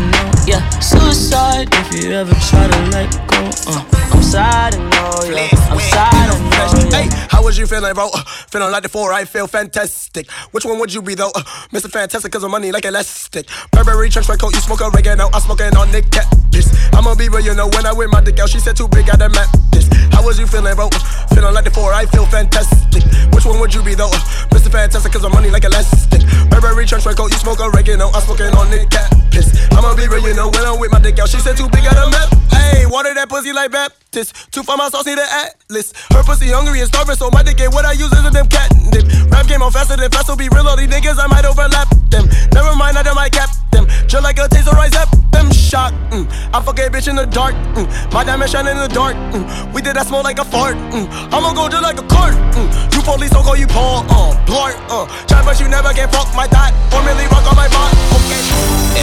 Yeah, 0.45 0.61
suicide 0.79 1.69
if 1.71 2.03
you 2.03 2.11
ever 2.11 2.33
try 2.35 2.67
to 2.67 2.79
let 2.91 3.09
go. 3.27 3.41
Uh, 3.65 3.83
I'm 4.13 4.21
sad, 4.21 4.75
I 4.75 4.77
know, 4.77 5.35
yeah. 5.35 5.49
I'm 5.71 5.79
sad, 5.79 6.13
I 6.13 6.37
know, 6.37 6.89
yeah. 6.91 7.09
Hey, 7.09 7.27
how 7.31 7.43
was 7.43 7.57
you 7.57 7.65
feeling, 7.65 7.93
bro? 7.95 8.09
Uh, 8.13 8.23
feeling 8.53 8.71
like 8.71 8.83
the 8.83 8.89
four, 8.89 9.11
I 9.11 9.25
feel 9.25 9.47
fantastic. 9.47 10.29
Which 10.51 10.63
one 10.63 10.77
would 10.77 10.93
you 10.93 11.01
be, 11.01 11.15
though? 11.15 11.31
Uh, 11.33 11.41
Mr. 11.73 11.89
Fantastic, 11.89 12.31
cause 12.31 12.43
of 12.43 12.51
money 12.51 12.71
like 12.71 12.85
elastic. 12.85 13.47
Burberry 13.71 14.09
trench 14.09 14.27
coat, 14.27 14.53
you 14.53 14.61
smoke 14.61 14.81
oregano, 14.81 15.29
I'm 15.33 15.41
smoking 15.41 15.75
on 15.75 15.91
Nick 15.91 16.11
Cat. 16.11 16.31
This, 16.51 16.69
I'ma 16.93 17.15
be 17.15 17.27
real, 17.27 17.41
you 17.41 17.55
know, 17.55 17.67
when 17.69 17.87
I 17.87 17.93
win 17.93 18.11
my 18.11 18.21
dick 18.21 18.37
out, 18.39 18.49
she 18.49 18.59
said 18.59 18.77
too 18.77 18.87
big, 18.87 19.09
I 19.09 19.15
done 19.15 19.31
map 19.31 19.49
this. 19.71 19.89
How 20.13 20.23
was 20.23 20.37
you 20.37 20.45
feeling, 20.45 20.75
bro? 20.75 20.89
Uh, 20.93 20.99
feeling 21.33 21.53
like 21.55 21.65
the 21.65 21.71
four, 21.71 21.91
I 21.91 22.05
feel 22.05 22.25
fantastic. 22.27 23.01
Which 23.33 23.45
one 23.45 23.59
would 23.59 23.73
you 23.73 23.81
be, 23.81 23.95
though? 23.95 24.13
Mr. 24.53 24.69
Fantastic, 24.71 25.11
cause 25.11 25.23
of 25.25 25.33
money 25.33 25.49
like 25.49 25.65
elastic. 25.65 26.21
Burberry 26.49 26.85
trench 26.85 27.03
coat, 27.03 27.31
you 27.33 27.39
smoke 27.39 27.59
oregano, 27.61 28.09
I'm 28.13 28.21
smoking 28.21 28.53
on 28.53 28.69
Nick 28.69 28.91
Cat. 28.91 29.09
This, 29.31 29.49
I'ma 29.71 29.95
be 29.95 30.07
real, 30.07 30.21
you 30.21 30.34
know, 30.35 30.49
when 30.49 30.65
I 30.65 30.75
with 30.77 30.91
my 30.91 30.99
dick 30.99 31.19
out, 31.19 31.29
she 31.29 31.39
said 31.39 31.57
too 31.57 31.69
big, 31.69 31.85
I 31.87 31.93
done 31.93 32.11
map. 32.11 32.29
Hey, 32.51 32.85
water 32.85 33.13
that 33.13 33.29
pussy 33.29 33.53
like 33.53 33.71
Baptist. 33.71 34.51
Too 34.51 34.63
far, 34.63 34.77
my 34.77 34.89
sauce 34.89 35.05
need 35.05 35.17
an 35.17 35.27
atlas. 35.29 35.93
Her 36.11 36.23
pussy 36.23 36.51
hungry 36.51 36.79
and 36.79 36.87
starving, 36.87 37.15
so 37.15 37.29
my 37.31 37.43
dick 37.43 37.59
ain't 37.61 37.73
what 37.73 37.85
I 37.85 37.93
use 37.93 38.11
is 38.11 38.25
a 38.25 38.29
them 38.29 38.47
cat 38.47 38.69
dip. 38.91 39.05
Rap 39.31 39.47
game 39.47 39.61
on 39.61 39.71
faster 39.71 39.95
than 39.95 40.11
fast, 40.11 40.27
so 40.27 40.35
be 40.35 40.49
real, 40.49 40.67
all 40.67 40.77
these 40.77 40.89
niggas, 40.89 41.17
I 41.17 41.27
might 41.27 41.45
overlap 41.45 41.89
them. 42.09 42.27
Never 42.53 42.75
mind, 42.75 42.97
I 42.97 43.03
done 43.03 43.15
my 43.15 43.29
cap 43.29 43.49
them. 43.85 44.07
Just 44.07 44.23
like 44.23 44.37
a 44.37 44.47
taser, 44.47 44.73
rise 44.73 44.95
up 44.95 45.09
them 45.31 45.51
shock. 45.51 45.93
Mm. 46.09 46.25
I 46.53 46.61
fuck 46.61 46.79
a 46.79 46.89
bitch 46.89 47.07
in 47.07 47.15
the 47.15 47.25
dark. 47.25 47.55
Mm. 47.75 47.87
My 48.13 48.23
diamond 48.23 48.49
shine 48.49 48.67
in 48.67 48.77
the 48.77 48.87
dark. 48.87 49.15
Mm. 49.33 49.73
We 49.73 49.81
did 49.81 49.95
that 49.95 50.07
smoke 50.07 50.23
like 50.23 50.39
a 50.39 50.45
fart. 50.45 50.75
Mm. 50.95 51.07
I'ma 51.33 51.53
go 51.53 51.69
just 51.69 51.83
like 51.83 51.99
a 51.99 52.07
cart. 52.07 52.33
Mm. 52.55 52.67
You 52.93 53.01
police, 53.01 53.31
don't 53.31 53.43
call 53.43 53.57
you 53.57 53.67
Paul. 53.67 54.05
Uh, 54.09 54.33
Blart. 54.45 54.75
Uh. 54.89 55.05
Try, 55.27 55.43
but 55.43 55.59
you 55.59 55.67
never 55.67 55.91
can 55.93 56.09
fuck 56.09 56.33
my 56.35 56.47
dot. 56.47 56.73
Or 56.93 57.03
merely 57.03 57.25
rock 57.27 57.45
on 57.49 57.55
my 57.55 57.67
bot. 57.69 57.91
Okay. 58.23 58.41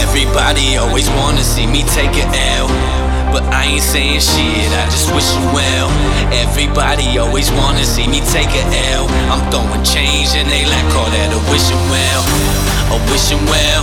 Everybody 0.00 0.76
always 0.76 1.08
wanna 1.20 1.44
see 1.44 1.66
me 1.66 1.82
take 1.84 2.16
an 2.16 2.32
L. 2.34 3.01
But 3.32 3.48
I 3.48 3.64
ain't 3.64 3.80
saying 3.80 4.20
shit, 4.20 4.68
I 4.76 4.84
just 4.92 5.08
wish 5.16 5.24
you 5.32 5.40
well. 5.56 5.88
Everybody 6.36 7.16
always 7.16 7.48
wanna 7.56 7.80
see 7.80 8.06
me 8.06 8.20
take 8.28 8.52
an 8.52 8.68
L. 8.92 9.08
I'm 9.32 9.40
throwing 9.48 9.80
change 9.80 10.36
and 10.36 10.44
they 10.52 10.68
like 10.68 10.84
call 10.92 11.08
that 11.08 11.32
a 11.32 11.40
wishing 11.48 11.80
well. 11.88 12.22
A 12.92 13.00
wishing 13.08 13.40
well, 13.48 13.82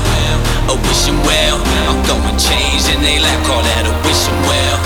a 0.70 0.78
wishing 0.86 1.18
well. 1.26 1.58
I'm 1.90 1.98
throwing 2.06 2.38
change 2.38 2.94
and 2.94 3.02
they 3.02 3.18
like 3.18 3.42
call 3.50 3.66
that 3.66 3.90
a 3.90 3.94
wishing 4.06 4.40
well. 4.46 4.78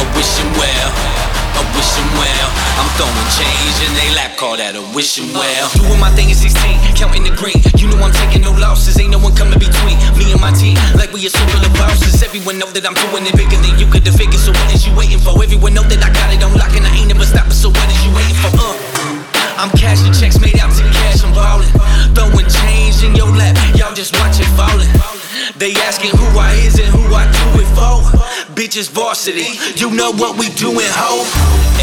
A 0.00 0.04
wishing 0.16 0.48
well. 0.56 1.29
A 1.56 1.62
wishing 1.74 2.10
well, 2.14 2.48
I'm 2.78 2.88
throwing 2.94 3.30
change 3.34 3.76
and 3.82 3.92
they 3.98 4.14
like 4.14 4.36
call 4.36 4.56
that 4.56 4.76
a 4.76 4.82
wishing 4.94 5.32
well. 5.34 5.66
Doing 5.74 5.98
my 5.98 6.10
thing 6.14 6.30
at 6.30 6.38
16, 6.38 6.54
counting 6.94 7.24
the 7.26 7.34
green. 7.34 7.58
You 7.74 7.90
know 7.90 7.98
I'm 8.04 8.12
taking 8.12 8.42
no 8.46 8.52
losses, 8.54 8.98
ain't 9.00 9.10
no 9.10 9.18
one 9.18 9.34
coming 9.34 9.58
between 9.58 9.98
me 10.14 10.30
and 10.30 10.40
my 10.40 10.52
team. 10.52 10.78
Like 10.94 11.10
we 11.10 11.26
a 11.26 11.30
circle 11.30 11.60
of 11.64 11.72
bosses. 11.74 12.22
Everyone 12.22 12.58
know 12.58 12.70
that 12.70 12.86
I'm 12.86 12.94
doing 12.94 13.26
it 13.26 13.34
bigger 13.34 13.58
than 13.58 13.74
you 13.80 13.90
could 13.90 14.06
have 14.06 14.14
figured. 14.14 14.38
So 14.38 14.52
what 14.52 14.68
is 14.70 14.86
you 14.86 14.94
waiting 14.94 15.18
for? 15.18 15.34
Everyone 15.42 15.74
know 15.74 15.82
that 15.84 16.00
I 16.00 16.10
got 16.14 16.30
it 16.30 16.42
on 16.44 16.54
lock 16.54 16.70
and 16.76 16.86
I 16.86 16.92
ain't 16.94 17.08
never 17.08 17.26
stopping. 17.26 17.56
So 17.56 17.68
what 17.68 17.88
is 17.90 17.98
you 18.06 18.14
waiting 18.14 18.38
for? 18.38 18.52
Uh. 18.54 19.09
I'm 19.60 19.68
cashing 19.76 20.14
checks 20.16 20.40
made 20.40 20.56
out 20.58 20.72
to 20.72 20.82
cash, 20.88 21.22
I'm 21.22 21.36
ballin'. 21.36 21.68
Throwing 22.16 22.48
change 22.48 23.04
in 23.04 23.14
your 23.14 23.28
lap, 23.28 23.52
y'all 23.76 23.92
just 23.92 24.16
watch 24.16 24.40
it 24.40 24.48
fallin'. 24.56 24.88
They 25.60 25.76
asking 25.84 26.16
who 26.16 26.24
I 26.40 26.56
is 26.64 26.80
and 26.80 26.88
who 26.88 27.04
I 27.12 27.28
do 27.28 27.60
it 27.60 27.68
for. 27.76 28.00
Bitches 28.56 28.88
varsity, 28.88 29.60
you 29.76 29.92
know 29.92 30.12
what 30.16 30.40
we 30.40 30.48
doing, 30.56 30.88
ho. 30.96 31.28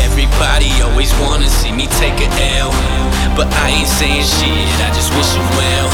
Everybody 0.10 0.74
always 0.90 1.14
wanna 1.22 1.50
see 1.50 1.72
me 1.72 1.86
take 2.02 2.18
a 2.18 2.30
L. 2.58 2.74
But 3.38 3.46
I 3.54 3.70
ain't 3.70 3.86
saying 3.86 4.26
shit, 4.26 4.82
I 4.82 4.90
just 4.98 5.14
wish 5.14 5.38
you 5.38 5.46
well. 5.54 5.88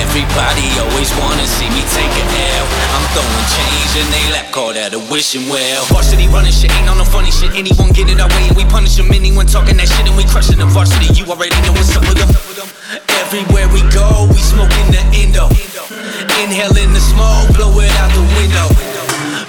Everybody 0.00 0.64
always 0.80 1.12
wanna 1.20 1.44
see 1.44 1.68
me 1.68 1.84
take 1.92 2.08
a 2.08 2.24
L. 2.56 2.64
I'm 2.96 3.04
throwing 3.12 3.46
change 3.52 3.92
and 4.00 4.08
they 4.08 4.24
lap 4.32 4.48
call 4.56 4.72
that 4.72 4.96
a 4.96 5.00
wishing 5.12 5.44
well. 5.52 5.84
Varsity 5.92 6.24
running 6.32 6.56
shit, 6.56 6.72
ain't 6.72 6.88
on 6.88 6.96
no 6.96 7.04
funny 7.04 7.28
shit. 7.28 7.52
Anyone 7.52 7.92
get 7.92 8.08
it 8.08 8.16
our 8.16 8.28
way 8.32 8.48
and 8.48 8.56
we 8.56 8.64
punish 8.64 8.96
them. 8.96 9.12
Anyone 9.12 9.44
talking 9.44 9.76
that 9.76 9.88
shit 9.92 10.08
and 10.08 10.16
we 10.16 10.24
crushing 10.24 10.56
the 10.56 10.64
varsity. 10.64 11.12
You 11.12 11.25
already 11.30 11.58
know 11.66 11.74
what's 11.74 11.90
up 11.96 12.06
with 12.06 12.18
them. 12.18 12.30
Everywhere 13.18 13.66
we 13.74 13.82
go, 13.90 14.30
we 14.30 14.38
smoking 14.38 14.86
the 14.94 15.02
endo. 15.10 15.50
Inhaling 16.38 16.94
the 16.94 17.02
smoke, 17.02 17.50
blow 17.58 17.74
it 17.82 17.90
out 17.98 18.10
the 18.14 18.22
window. 18.38 18.66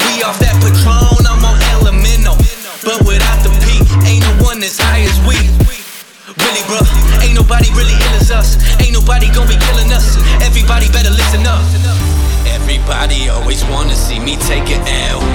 We 0.10 0.26
off 0.26 0.42
that 0.42 0.58
Patron, 0.58 1.22
I'm 1.30 1.44
on 1.46 1.58
elemental. 1.78 2.34
But 2.82 3.06
without 3.06 3.46
the 3.46 3.54
P, 3.62 3.78
ain't 4.10 4.26
no 4.26 4.34
one 4.42 4.58
as 4.66 4.82
high 4.82 5.06
as 5.06 5.18
we. 5.30 5.38
Really, 6.34 6.64
bruh, 6.66 6.88
ain't 7.22 7.38
nobody 7.38 7.70
really 7.78 7.94
ill 7.94 8.16
as 8.18 8.32
us. 8.32 8.58
Ain't 8.82 8.94
nobody 8.94 9.30
gonna 9.30 9.46
be 9.46 9.58
killing 9.70 9.94
us. 9.94 10.18
Everybody 10.42 10.90
better 10.90 11.14
listen 11.14 11.46
up. 11.46 11.62
Everybody 12.50 13.30
always 13.30 13.62
wanna 13.70 13.96
see 13.96 14.20
me 14.20 14.36
take 14.50 14.66
an 14.74 14.82
L. 15.14 15.27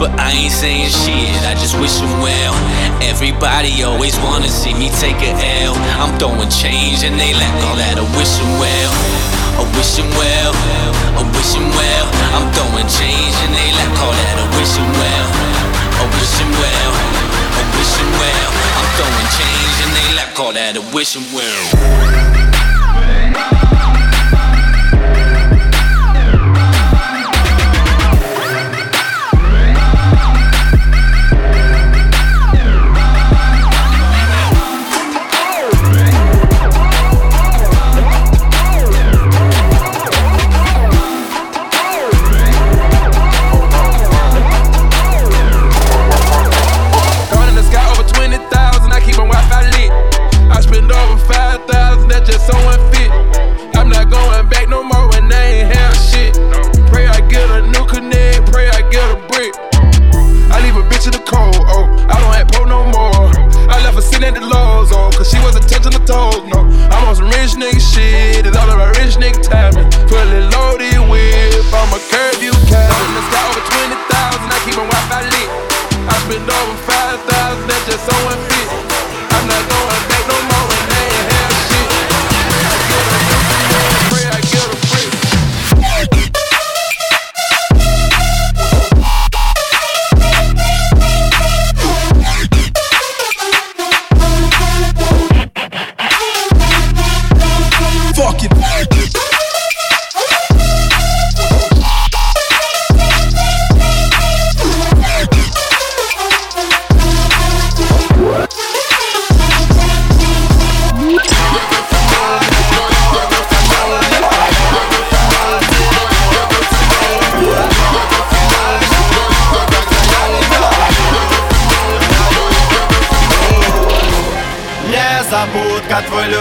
but 0.00 0.16
I 0.16 0.32
ain't 0.32 0.50
saying 0.50 0.88
shit. 0.88 1.28
I 1.44 1.52
just 1.60 1.76
wish 1.76 2.00
him 2.00 2.08
well. 2.24 2.56
Everybody 3.04 3.84
always 3.84 4.16
wanna 4.24 4.48
see 4.48 4.72
me 4.72 4.88
take 4.96 5.20
a 5.20 5.36
L. 5.60 5.76
I'm 6.00 6.16
throwing 6.16 6.48
change 6.48 7.04
and 7.04 7.20
they 7.20 7.36
let 7.36 7.52
all 7.68 7.76
that. 7.76 8.00
I 8.00 8.06
wish 8.16 8.32
him 8.40 8.48
well. 8.56 8.92
I 9.60 9.64
wish 9.76 10.00
him 10.00 10.08
well. 10.16 10.56
I 11.20 11.22
wish 11.36 11.52
him 11.52 11.68
well. 11.76 12.06
I'm 12.32 12.48
throwing 12.56 12.88
change 12.88 13.36
and 13.44 13.52
they 13.52 13.68
let 13.76 13.92
call 14.00 14.16
that. 14.16 14.40
I 14.40 14.46
wish 14.56 14.72
him 14.72 14.88
well. 14.96 15.28
I 16.00 16.04
wish 16.16 16.34
him 16.40 16.48
well. 16.48 16.92
I 17.52 17.62
wish 17.76 17.92
him 18.00 18.10
well. 18.16 18.50
I'm 18.80 18.88
throwing 18.96 19.28
change 19.36 19.76
and 19.84 19.92
they 19.92 20.08
let 20.16 20.32
call 20.32 20.52
that. 20.56 20.80
I 20.80 20.82
wish 20.96 21.12
him 21.12 21.28
well. 21.36 22.49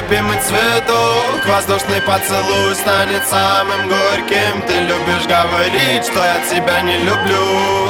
Любимый 0.09 0.39
цветок 0.39 1.45
Воздушный 1.45 2.01
поцелуй 2.01 2.75
станет 2.75 3.23
самым 3.27 3.87
горьким. 3.87 4.61
Ты 4.67 4.73
любишь 4.81 5.27
говорить, 5.27 6.03
что 6.05 6.19
я 6.19 6.39
тебя 6.49 6.81
не 6.81 6.97
люблю 6.97 7.89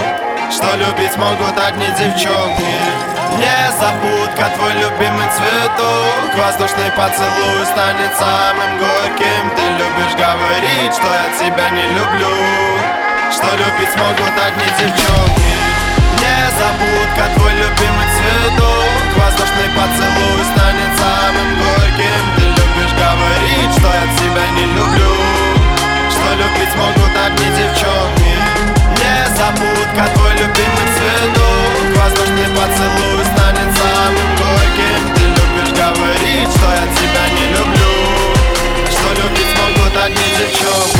Что 0.52 0.76
любить 0.76 1.16
могут 1.18 1.58
одни 1.58 1.88
девчонки. 1.98 2.76
Незабудка, 3.40 4.52
твой 4.58 4.74
любимый 4.74 5.28
цветок 5.32 6.36
Воздушный 6.36 6.92
поцелуй 6.92 7.66
станет 7.66 8.12
самым 8.18 8.78
горьким. 8.80 9.44
Ты 9.56 9.64
любишь 9.80 10.16
говорить, 10.16 10.94
что 10.94 11.08
я 11.08 11.28
тебя 11.40 11.70
не 11.70 11.88
люблю 11.96 12.36
Что 13.32 13.48
любить 13.56 13.96
могут 13.96 14.36
одни 14.46 14.68
девчонки. 14.78 15.56
Незабудка, 16.20 17.36
твой 17.36 17.54
любимый 17.54 18.08
цветок 18.18 18.79
Воздушный 19.50 19.70
поцелуй 19.76 20.46
станет 20.46 21.00
самым 21.00 21.58
горьким. 21.58 22.24
Ты 22.36 22.44
любишь 22.44 22.94
говорить, 22.94 23.72
что 23.78 23.88
я 23.88 24.06
тебя 24.18 24.46
не 24.52 24.66
люблю 24.74 25.16
Что 26.12 26.36
любить 26.36 26.76
могут 26.76 27.14
одни 27.26 27.46
девчонки. 27.58 28.36
Незабудка, 29.00 30.14
твой 30.14 30.34
любимый 30.34 30.88
цветок. 30.94 31.98
Воздушный 31.98 32.50
поцелуй 32.56 33.26
станет 33.26 33.76
самым 33.76 34.30
горьким. 34.38 35.02
Ты 35.16 35.24
любишь 35.24 35.74
говорить, 35.74 36.50
что 36.56 36.70
я 36.70 36.86
тебя 36.94 37.26
не 37.34 37.50
люблю 37.50 37.94
Что 38.92 39.10
любить 39.22 39.56
могут 39.58 39.98
одни 39.98 40.30
девчонки 40.38 40.99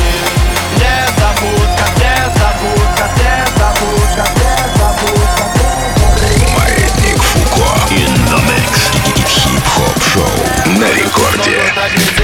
на 10.80 10.90
рекорде. 10.94 12.19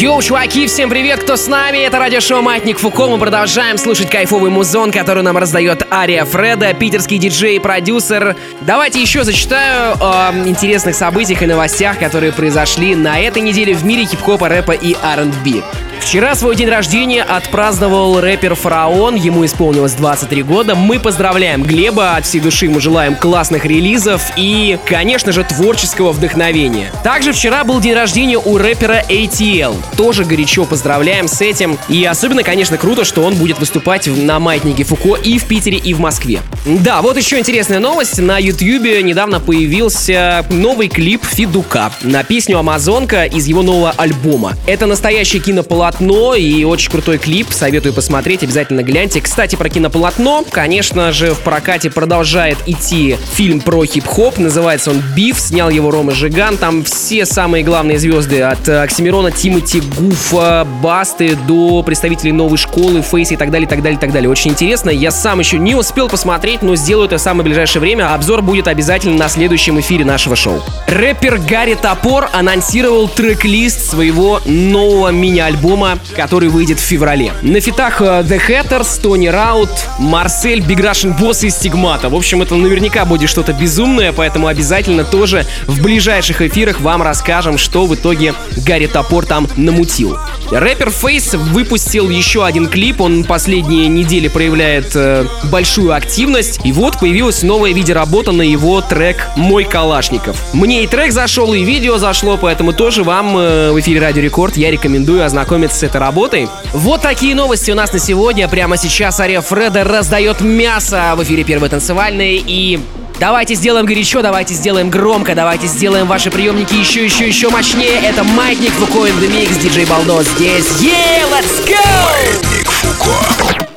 Йоу, 0.00 0.22
чуваки, 0.22 0.68
всем 0.68 0.90
привет, 0.90 1.24
кто 1.24 1.36
с 1.36 1.48
нами? 1.48 1.78
Это 1.78 1.98
радиошоу 1.98 2.40
«Маятник 2.40 2.78
Фуко». 2.78 3.08
Мы 3.08 3.18
продолжаем 3.18 3.76
слушать 3.78 4.08
кайфовый 4.08 4.48
музон, 4.48 4.92
который 4.92 5.24
нам 5.24 5.36
раздает 5.36 5.92
Ария 5.92 6.24
Фреда, 6.24 6.72
питерский 6.72 7.18
диджей 7.18 7.56
и 7.56 7.58
продюсер. 7.58 8.36
Давайте 8.60 9.02
еще 9.02 9.24
зачитаю 9.24 9.96
о 10.00 10.32
интересных 10.46 10.94
событиях 10.94 11.42
и 11.42 11.46
новостях, 11.46 11.98
которые 11.98 12.32
произошли 12.32 12.94
на 12.94 13.18
этой 13.18 13.42
неделе 13.42 13.74
в 13.74 13.84
мире 13.84 14.04
хип-хопа, 14.04 14.48
рэпа 14.48 14.70
и 14.70 14.94
R&B. 14.94 15.64
Вчера 16.08 16.34
свой 16.34 16.56
день 16.56 16.70
рождения 16.70 17.22
отпраздновал 17.22 18.18
рэпер 18.18 18.54
Фараон, 18.54 19.14
ему 19.14 19.44
исполнилось 19.44 19.92
23 19.92 20.42
года. 20.42 20.74
Мы 20.74 20.98
поздравляем 20.98 21.62
Глеба, 21.62 22.16
от 22.16 22.24
всей 22.24 22.40
души 22.40 22.64
ему 22.64 22.80
желаем 22.80 23.14
классных 23.14 23.66
релизов 23.66 24.22
и, 24.34 24.78
конечно 24.86 25.32
же, 25.32 25.44
творческого 25.44 26.12
вдохновения. 26.12 26.90
Также 27.04 27.34
вчера 27.34 27.62
был 27.62 27.78
день 27.78 27.92
рождения 27.92 28.38
у 28.38 28.56
рэпера 28.56 29.04
ATL. 29.06 29.76
Тоже 29.98 30.24
горячо 30.24 30.64
поздравляем 30.64 31.28
с 31.28 31.42
этим. 31.42 31.76
И 31.90 32.02
особенно, 32.06 32.42
конечно, 32.42 32.78
круто, 32.78 33.04
что 33.04 33.22
он 33.22 33.34
будет 33.34 33.58
выступать 33.58 34.06
на 34.06 34.38
Маятнике 34.38 34.84
Фуко 34.84 35.14
и 35.14 35.38
в 35.38 35.44
Питере, 35.44 35.76
и 35.76 35.92
в 35.92 36.00
Москве. 36.00 36.40
Да, 36.64 37.02
вот 37.02 37.18
еще 37.18 37.38
интересная 37.38 37.80
новость. 37.80 38.18
На 38.18 38.38
Ютьюбе 38.38 39.02
недавно 39.02 39.40
появился 39.40 40.46
новый 40.48 40.88
клип 40.88 41.22
Фидука 41.22 41.92
на 42.00 42.24
песню 42.24 42.58
«Амазонка» 42.58 43.24
из 43.24 43.46
его 43.46 43.60
нового 43.60 43.90
альбома. 43.94 44.54
Это 44.66 44.86
настоящее 44.86 45.42
кинополотно 45.42 45.97
и 46.00 46.64
очень 46.64 46.90
крутой 46.90 47.18
клип. 47.18 47.48
Советую 47.50 47.92
посмотреть, 47.92 48.42
обязательно 48.42 48.82
гляньте. 48.82 49.20
Кстати, 49.20 49.56
про 49.56 49.68
кинополотно. 49.68 50.44
Конечно 50.50 51.12
же, 51.12 51.34
в 51.34 51.40
прокате 51.40 51.90
продолжает 51.90 52.58
идти 52.66 53.16
фильм 53.32 53.60
про 53.60 53.84
хип-хоп. 53.84 54.38
Называется 54.38 54.90
он 54.90 55.02
«Биф». 55.16 55.38
Снял 55.38 55.70
его 55.70 55.90
Рома 55.90 56.12
Жиган. 56.12 56.56
Там 56.56 56.84
все 56.84 57.26
самые 57.26 57.64
главные 57.64 57.98
звезды 57.98 58.42
от 58.42 58.68
э, 58.68 58.82
Оксимирона, 58.82 59.30
Тимати, 59.30 59.80
Гуфа, 59.80 60.66
Басты 60.82 61.36
до 61.46 61.82
представителей 61.82 62.32
новой 62.32 62.58
школы, 62.58 63.02
Фейси 63.02 63.34
и 63.34 63.36
так 63.36 63.50
далее, 63.50 63.66
и 63.66 63.70
так 63.70 63.82
далее, 63.82 63.96
и 63.96 64.00
так 64.00 64.12
далее. 64.12 64.30
Очень 64.30 64.52
интересно. 64.52 64.90
Я 64.90 65.10
сам 65.10 65.38
еще 65.38 65.58
не 65.58 65.74
успел 65.74 66.08
посмотреть, 66.08 66.62
но 66.62 66.76
сделаю 66.76 67.06
это 67.06 67.18
в 67.18 67.20
самое 67.20 67.44
ближайшее 67.44 67.80
время. 67.80 68.14
Обзор 68.14 68.42
будет 68.42 68.68
обязательно 68.68 69.16
на 69.16 69.28
следующем 69.28 69.80
эфире 69.80 70.04
нашего 70.04 70.36
шоу. 70.36 70.62
Рэпер 70.86 71.38
Гарри 71.48 71.74
Топор 71.74 72.28
анонсировал 72.32 73.08
трек-лист 73.08 73.90
своего 73.90 74.40
нового 74.44 75.08
мини-альбома 75.08 75.87
альбома, 75.88 75.98
который 76.16 76.48
выйдет 76.48 76.78
в 76.78 76.82
феврале. 76.82 77.32
На 77.42 77.60
фитах 77.60 78.00
э, 78.00 78.04
The 78.22 78.40
Hatters, 78.48 79.00
Тони 79.00 79.28
Раут, 79.28 79.70
Марсель, 79.98 80.60
Big 80.60 80.80
Russian 80.80 81.18
Boss 81.18 81.46
и 81.46 81.50
Стигмата. 81.50 82.08
В 82.08 82.14
общем, 82.14 82.42
это 82.42 82.54
наверняка 82.54 83.04
будет 83.04 83.28
что-то 83.28 83.52
безумное, 83.52 84.12
поэтому 84.12 84.46
обязательно 84.46 85.04
тоже 85.04 85.46
в 85.66 85.82
ближайших 85.82 86.42
эфирах 86.42 86.80
вам 86.80 87.02
расскажем, 87.02 87.58
что 87.58 87.86
в 87.86 87.94
итоге 87.94 88.34
Гарри 88.66 88.86
Топор 88.86 89.26
там 89.26 89.48
намутил. 89.56 90.18
Рэпер 90.50 90.90
Фейс 90.90 91.34
выпустил 91.34 92.08
еще 92.08 92.44
один 92.44 92.68
клип, 92.68 93.00
он 93.00 93.24
последние 93.24 93.88
недели 93.88 94.28
проявляет 94.28 94.92
э, 94.94 95.26
большую 95.44 95.94
активность, 95.94 96.60
и 96.64 96.72
вот 96.72 96.98
появилась 96.98 97.42
новая 97.42 97.72
видеоработа 97.72 98.32
на 98.32 98.42
его 98.42 98.80
трек 98.80 99.28
«Мой 99.36 99.64
Калашников». 99.64 100.36
Мне 100.52 100.84
и 100.84 100.86
трек 100.86 101.12
зашел, 101.12 101.52
и 101.52 101.62
видео 101.62 101.98
зашло, 101.98 102.38
поэтому 102.40 102.72
тоже 102.72 103.02
вам 103.02 103.36
э, 103.36 103.72
в 103.72 103.80
эфире 103.80 104.00
Радио 104.00 104.22
Рекорд 104.22 104.56
я 104.56 104.70
рекомендую 104.70 105.24
ознакомиться 105.24 105.67
с 105.72 105.82
этой 105.82 106.00
работой. 106.00 106.48
Вот 106.72 107.02
такие 107.02 107.34
новости 107.34 107.70
у 107.70 107.74
нас 107.74 107.92
на 107.92 107.98
сегодня. 107.98 108.48
Прямо 108.48 108.76
сейчас 108.76 109.20
Ария 109.20 109.40
Фреда 109.40 109.84
раздает 109.84 110.40
мясо 110.40 111.14
в 111.16 111.22
эфире 111.22 111.44
Первой 111.44 111.68
танцевальной, 111.68 112.42
и 112.44 112.80
Давайте 113.18 113.56
сделаем 113.56 113.84
горячо, 113.84 114.22
давайте 114.22 114.54
сделаем 114.54 114.90
громко, 114.90 115.34
давайте 115.34 115.66
сделаем 115.66 116.06
ваши 116.06 116.30
приемники 116.30 116.74
еще, 116.74 117.04
еще, 117.04 117.26
еще 117.26 117.48
мощнее. 117.48 117.98
Это 118.00 118.22
Маятник 118.22 118.70
Фуко 118.70 119.08
in 119.08 119.18
the 119.20 119.28
Mix, 119.28 119.60
диджей 119.60 119.86
Балдос 119.86 120.26
здесь. 120.36 120.66
Yeah, 120.80 121.28
let's 121.32 121.66
go! 121.66 121.74
Маятник 122.06 122.70
Фуко. 122.70 123.67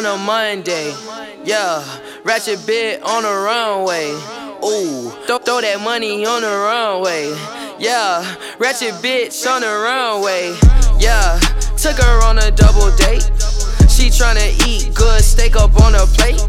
On 0.00 0.06
a 0.06 0.16
Monday. 0.16 0.94
Yeah, 1.44 1.84
ratchet 2.24 2.66
bit 2.66 3.02
on 3.02 3.22
the 3.22 3.28
runway. 3.28 4.08
Ooh, 4.64 5.10
throw, 5.26 5.36
throw 5.38 5.60
that 5.60 5.80
money 5.82 6.24
on 6.24 6.40
the 6.40 6.48
runway. 6.48 7.28
Yeah, 7.78 8.24
ratchet 8.58 8.94
bitch 9.04 9.46
on 9.46 9.60
the 9.60 9.68
runway. 9.68 10.56
Yeah, 10.98 11.38
took 11.76 11.98
her 11.98 12.24
on 12.24 12.38
a 12.38 12.50
double 12.50 12.90
date. 12.96 13.28
She 13.90 14.08
tryna 14.08 14.56
eat 14.66 14.94
good 14.94 15.22
steak 15.22 15.56
up 15.56 15.78
on 15.82 15.94
a 15.94 16.06
plate. 16.16 16.40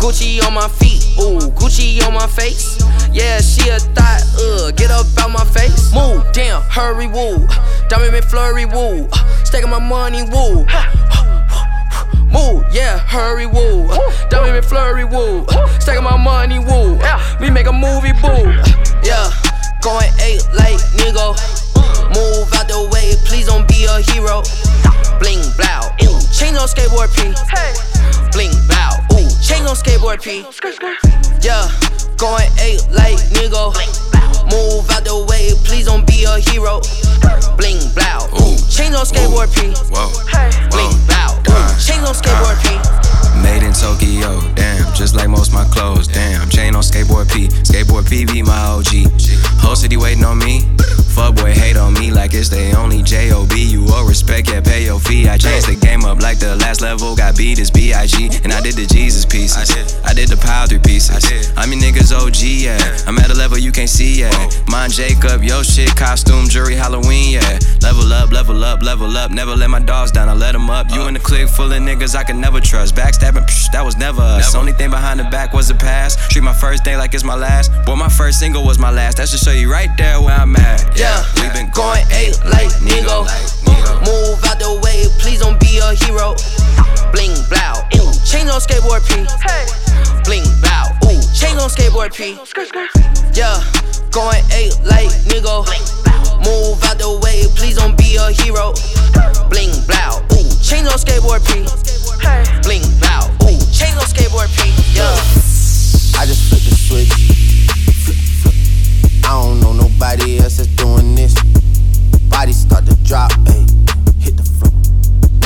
Gucci 0.00 0.42
on 0.46 0.54
my 0.54 0.68
feet, 0.68 1.04
ooh, 1.20 1.50
Gucci 1.52 2.02
on 2.06 2.14
my 2.14 2.26
face. 2.26 2.80
Yeah, 3.12 3.40
she 3.40 3.68
a 3.68 3.78
thought, 3.78 4.22
uh, 4.40 4.70
get 4.70 4.90
up 4.90 5.06
out 5.20 5.30
my 5.30 5.44
face. 5.52 5.92
Move, 5.92 6.24
damn, 6.32 6.62
hurry, 6.62 7.08
woo. 7.08 7.46
Diamond 7.88 8.14
McFlurry, 8.14 8.64
woo. 8.72 9.08
Staking 9.44 9.68
my 9.68 9.78
money, 9.78 10.22
woo. 10.22 10.64
Move, 12.34 12.64
yeah, 12.74 12.98
hurry, 12.98 13.46
woo. 13.46 13.86
Don't 14.28 14.48
even 14.48 14.62
flurry, 14.62 15.04
woo. 15.04 15.46
Staking 15.78 16.02
my 16.02 16.16
money, 16.16 16.58
woo. 16.58 16.98
We 17.38 17.48
make 17.48 17.68
a 17.68 17.72
movie, 17.72 18.10
boo. 18.18 18.50
Yeah, 19.06 19.30
going 19.80 20.10
eight 20.18 20.42
like 20.52 20.82
nigga. 20.98 21.38
Move 22.10 22.52
out 22.54 22.66
the 22.66 22.90
way, 22.92 23.14
please 23.24 23.46
don't 23.46 23.68
be 23.68 23.86
a 23.86 24.02
hero. 24.10 24.42
Bling, 25.22 25.46
blow, 25.54 25.86
ooh, 26.02 26.18
change 26.34 26.58
on 26.58 26.66
skateboard 26.66 27.14
P. 27.14 27.30
Bling, 28.34 28.50
blow, 28.66 28.98
ooh, 29.14 29.30
change 29.38 29.66
on 29.70 29.78
skateboard 29.78 30.18
P. 30.20 30.42
Yeah, 31.40 31.70
going 32.18 32.50
eight 32.58 32.82
like 32.90 33.14
nigga. 33.30 33.70
Move 34.50 34.90
out 34.90 35.04
the 35.04 35.24
way, 35.30 35.54
please 35.64 35.86
don't 35.86 36.04
be 36.06 36.24
a 36.24 36.38
hero. 36.50 36.82
Bling, 37.56 37.78
blow, 37.94 38.26
ooh, 38.42 38.58
change 38.66 38.94
on 38.98 39.06
skateboard 39.06 39.54
P. 39.54 39.70
Bling, 39.90 40.33
like 56.34 56.40
the 56.40 56.56
last 56.56 56.73
level, 56.80 57.14
got 57.14 57.36
beat 57.36 57.58
as 57.58 57.70
B.I.G. 57.70 58.30
And 58.44 58.52
I 58.52 58.60
did 58.60 58.74
the 58.74 58.86
Jesus 58.86 59.24
pieces. 59.24 59.70
I 60.04 60.14
did 60.14 60.28
the 60.28 60.36
power 60.36 60.66
three 60.66 60.78
pieces. 60.78 61.52
I'm 61.56 61.72
your 61.72 61.80
niggas 61.80 62.12
OG, 62.14 62.40
yeah. 62.40 62.78
I'm 63.06 63.18
at 63.18 63.30
a 63.30 63.34
level 63.34 63.58
you 63.58 63.72
can't 63.72 63.88
see, 63.88 64.20
yeah. 64.20 64.32
Mine 64.68 64.90
Jacob, 64.90 65.42
yo 65.42 65.62
shit, 65.62 65.94
costume, 65.96 66.48
jury, 66.48 66.74
Halloween, 66.74 67.34
yeah. 67.34 67.58
Level 67.82 68.12
up, 68.12 68.30
level 68.32 68.64
up, 68.64 68.82
level 68.82 69.16
up. 69.16 69.30
Never 69.30 69.54
let 69.54 69.70
my 69.70 69.80
dogs 69.80 70.10
down, 70.10 70.28
I 70.28 70.34
let 70.34 70.52
them 70.52 70.70
up. 70.70 70.90
You 70.90 71.02
uh. 71.02 71.08
in 71.08 71.14
the 71.14 71.20
clique 71.20 71.48
full 71.48 71.72
of 71.72 71.82
niggas 71.82 72.14
I 72.14 72.24
can 72.24 72.40
never 72.40 72.60
trust. 72.60 72.94
Backstabbing, 72.94 73.46
psh, 73.46 73.72
that 73.72 73.84
was 73.84 73.96
never 73.96 74.22
us. 74.22 74.54
Only 74.54 74.72
thing 74.72 74.90
behind 74.90 75.20
the 75.20 75.24
back 75.24 75.52
was 75.52 75.68
the 75.68 75.74
past. 75.74 76.18
Treat 76.30 76.44
my 76.44 76.54
first 76.54 76.84
day 76.84 76.96
like 76.96 77.14
it's 77.14 77.24
my 77.24 77.34
last. 77.34 77.70
Boy, 77.84 77.96
my 77.96 78.08
first 78.08 78.38
single 78.40 78.64
was 78.64 78.78
my 78.78 78.90
last. 78.90 79.18
That 79.18 79.28
should 79.28 79.40
show 79.40 79.52
you 79.52 79.70
right 79.70 79.90
there 79.96 80.20
where 80.20 80.34
I'm 80.34 80.54
at. 80.56 80.98
Yeah, 80.98 81.24
we 81.36 81.48
been 81.52 81.70
going 81.70 82.04
eight 82.12 82.38
like 82.44 82.68
nigga. 82.80 83.24
Move 84.04 84.44
out 84.44 84.58
the 84.58 84.80
way, 84.82 85.06
please 85.18 85.40
don't 85.40 85.58
be 85.60 85.78
a 85.78 85.94
hero. 85.94 86.34
Bling 87.14 87.38
blow, 87.46 87.78
ooh, 87.94 88.10
change 88.26 88.50
on 88.50 88.58
skateboard 88.58 89.06
P. 89.06 89.22
Bling 90.26 90.42
blow, 90.58 90.90
ooh, 91.06 91.22
change 91.30 91.62
on 91.62 91.70
skateboard 91.70 92.10
P. 92.10 92.34
Yeah, 93.38 93.62
going 94.10 94.42
eight 94.50 94.74
like 94.82 95.06
nigga. 95.30 95.62
Move 96.42 96.82
out 96.82 96.98
the 96.98 97.06
way, 97.22 97.46
please 97.54 97.76
don't 97.76 97.96
be 97.96 98.16
a 98.16 98.32
hero. 98.42 98.74
Bling 99.48 99.70
blow, 99.86 100.26
ooh, 100.34 100.50
change 100.58 100.90
on 100.90 100.98
skateboard 100.98 101.38
P. 101.46 101.62
Bling 102.66 102.82
blow, 102.98 103.30
ooh, 103.46 103.62
change 103.70 103.94
on 103.94 104.10
skateboard 104.10 104.50
P. 104.58 104.74
Yeah. 104.98 105.14
I 106.18 106.26
just 106.26 106.50
flipped 106.50 106.66
the 106.66 106.74
switch. 106.74 107.14
I 109.24 109.30
don't 109.40 109.60
know 109.60 109.72
nobody 109.72 110.40
else 110.40 110.56
that's 110.56 110.68
doing 110.74 111.14
this. 111.14 111.34
Body 112.28 112.52
start 112.52 112.86
to 112.86 112.96
drop, 113.04 113.30
ayy. 113.46 113.70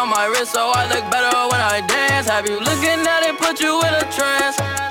on 0.00 0.08
my 0.08 0.24
wrist 0.24 0.52
so 0.52 0.70
I 0.74 0.86
look 0.88 1.10
better 1.10 1.36
when 1.50 1.60
I 1.60 1.82
dance. 1.86 2.26
Have 2.26 2.48
you 2.48 2.58
looking 2.58 3.00
at 3.14 3.22
it, 3.28 3.38
put 3.38 3.60
you 3.60 3.80
in 3.82 3.92
a 3.92 4.04
trance? 4.10 4.89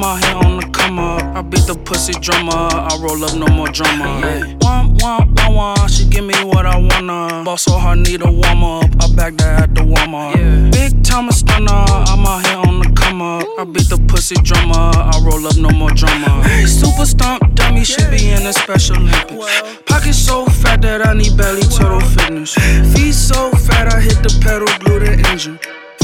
I'm 0.00 0.16
out 0.16 0.24
here 0.24 0.36
on 0.36 0.56
the 0.56 0.66
come 0.70 0.98
up. 0.98 1.20
I 1.36 1.42
beat 1.42 1.66
the 1.66 1.74
pussy 1.74 2.14
drummer. 2.14 2.52
I 2.54 2.88
roll 3.02 3.22
up, 3.22 3.36
no 3.36 3.46
more 3.48 3.68
drama. 3.68 4.06
Womp, 4.64 4.96
womp, 4.96 5.34
womp, 5.34 5.52
womp. 5.52 5.90
She 5.94 6.08
give 6.08 6.24
me 6.24 6.32
what 6.42 6.64
I 6.64 6.78
wanna. 6.78 7.44
Ball 7.44 7.58
so 7.58 7.76
hard, 7.76 7.98
need 7.98 8.22
a 8.22 8.30
warm 8.32 8.64
up. 8.64 8.88
I 8.98 9.12
back 9.14 9.36
that 9.36 9.60
at 9.60 9.74
the 9.74 9.84
warm 9.84 10.14
up. 10.14 10.32
Big 10.72 11.04
time 11.04 11.30
stunner. 11.30 11.84
I'm 12.08 12.24
out 12.24 12.46
here 12.46 12.56
on 12.56 12.78
the 12.78 12.90
come 12.96 13.20
up. 13.20 13.44
I 13.58 13.64
beat 13.64 13.90
the 13.90 13.98
pussy 14.08 14.36
drummer. 14.36 14.72
I 14.72 15.20
roll 15.22 15.46
up, 15.46 15.58
no 15.58 15.68
more 15.68 15.90
drama. 15.90 16.48
Super 16.66 17.04
stomp 17.04 17.54
dummy 17.54 17.84
should 17.84 18.10
be 18.10 18.30
in 18.30 18.44
the 18.44 18.54
Special 18.54 18.96
Olympics. 18.96 19.82
Pocket 19.84 20.14
so 20.14 20.46
fat 20.46 20.80
that 20.80 21.06
I 21.06 21.12
need 21.12 21.36
belly 21.36 21.60
total 21.68 22.00
fitness. 22.00 22.54
Feet 22.96 23.12
so 23.12 23.50
fat 23.68 23.92
I 23.92 24.00
hit 24.00 24.22
the 24.22 24.32
pedal, 24.40 24.68
glue 24.80 25.00
the 25.00 25.12
engine. 25.28 25.58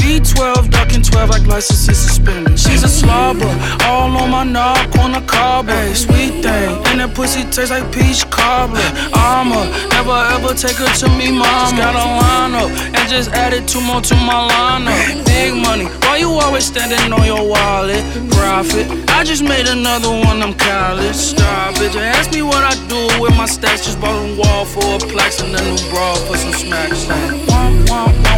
V12, 0.07 0.69
ducking 0.71 1.01
12 1.01 1.29
like 1.29 1.45
licenses 1.47 1.99
suspended. 1.99 2.57
She's 2.57 2.81
a 2.83 2.87
slobber, 2.87 3.51
all 3.83 4.15
on 4.15 4.31
my 4.31 4.45
knob, 4.45 4.79
corner 4.95 5.19
carb, 5.19 5.67
ay, 5.67 5.91
sweet 5.91 6.39
thing. 6.39 6.71
And 6.87 7.01
that 7.03 7.11
pussy 7.13 7.43
tastes 7.51 7.71
like 7.71 7.91
peach 7.91 8.23
cobbler. 8.31 8.79
I'ma 9.11 9.67
never 9.91 10.15
ever 10.31 10.55
take 10.55 10.79
her 10.79 10.87
to 11.03 11.07
me, 11.19 11.35
mama. 11.35 11.43
Just 11.43 11.75
got 11.75 11.91
a 11.91 12.07
line 12.23 12.55
up 12.55 12.71
and 12.95 13.05
just 13.11 13.31
added 13.35 13.67
two 13.67 13.81
more 13.81 13.99
to 13.99 14.15
my 14.23 14.47
lineup. 14.47 15.25
Big 15.27 15.51
money, 15.59 15.91
why 16.07 16.23
you 16.23 16.31
always 16.39 16.63
standing 16.63 17.11
on 17.11 17.25
your 17.27 17.43
wallet? 17.43 17.99
Profit, 18.31 18.87
I 19.11 19.25
just 19.25 19.43
made 19.43 19.67
another 19.67 20.09
one, 20.09 20.41
I'm 20.41 20.53
college. 20.55 21.19
Stop 21.19 21.75
it, 21.83 21.91
just 21.91 21.97
ask 21.97 22.31
me 22.31 22.43
what 22.43 22.63
I 22.63 22.71
do 22.87 23.19
with 23.19 23.35
my 23.35 23.45
stacks. 23.45 23.83
Just 23.83 23.99
bought 23.99 24.15
a 24.15 24.39
wall 24.39 24.63
for 24.63 24.87
a 24.95 24.99
plaques 25.11 25.41
and 25.41 25.51
a 25.51 25.61
new 25.67 25.75
bra 25.91 26.15
for 26.15 26.37
some 26.37 26.55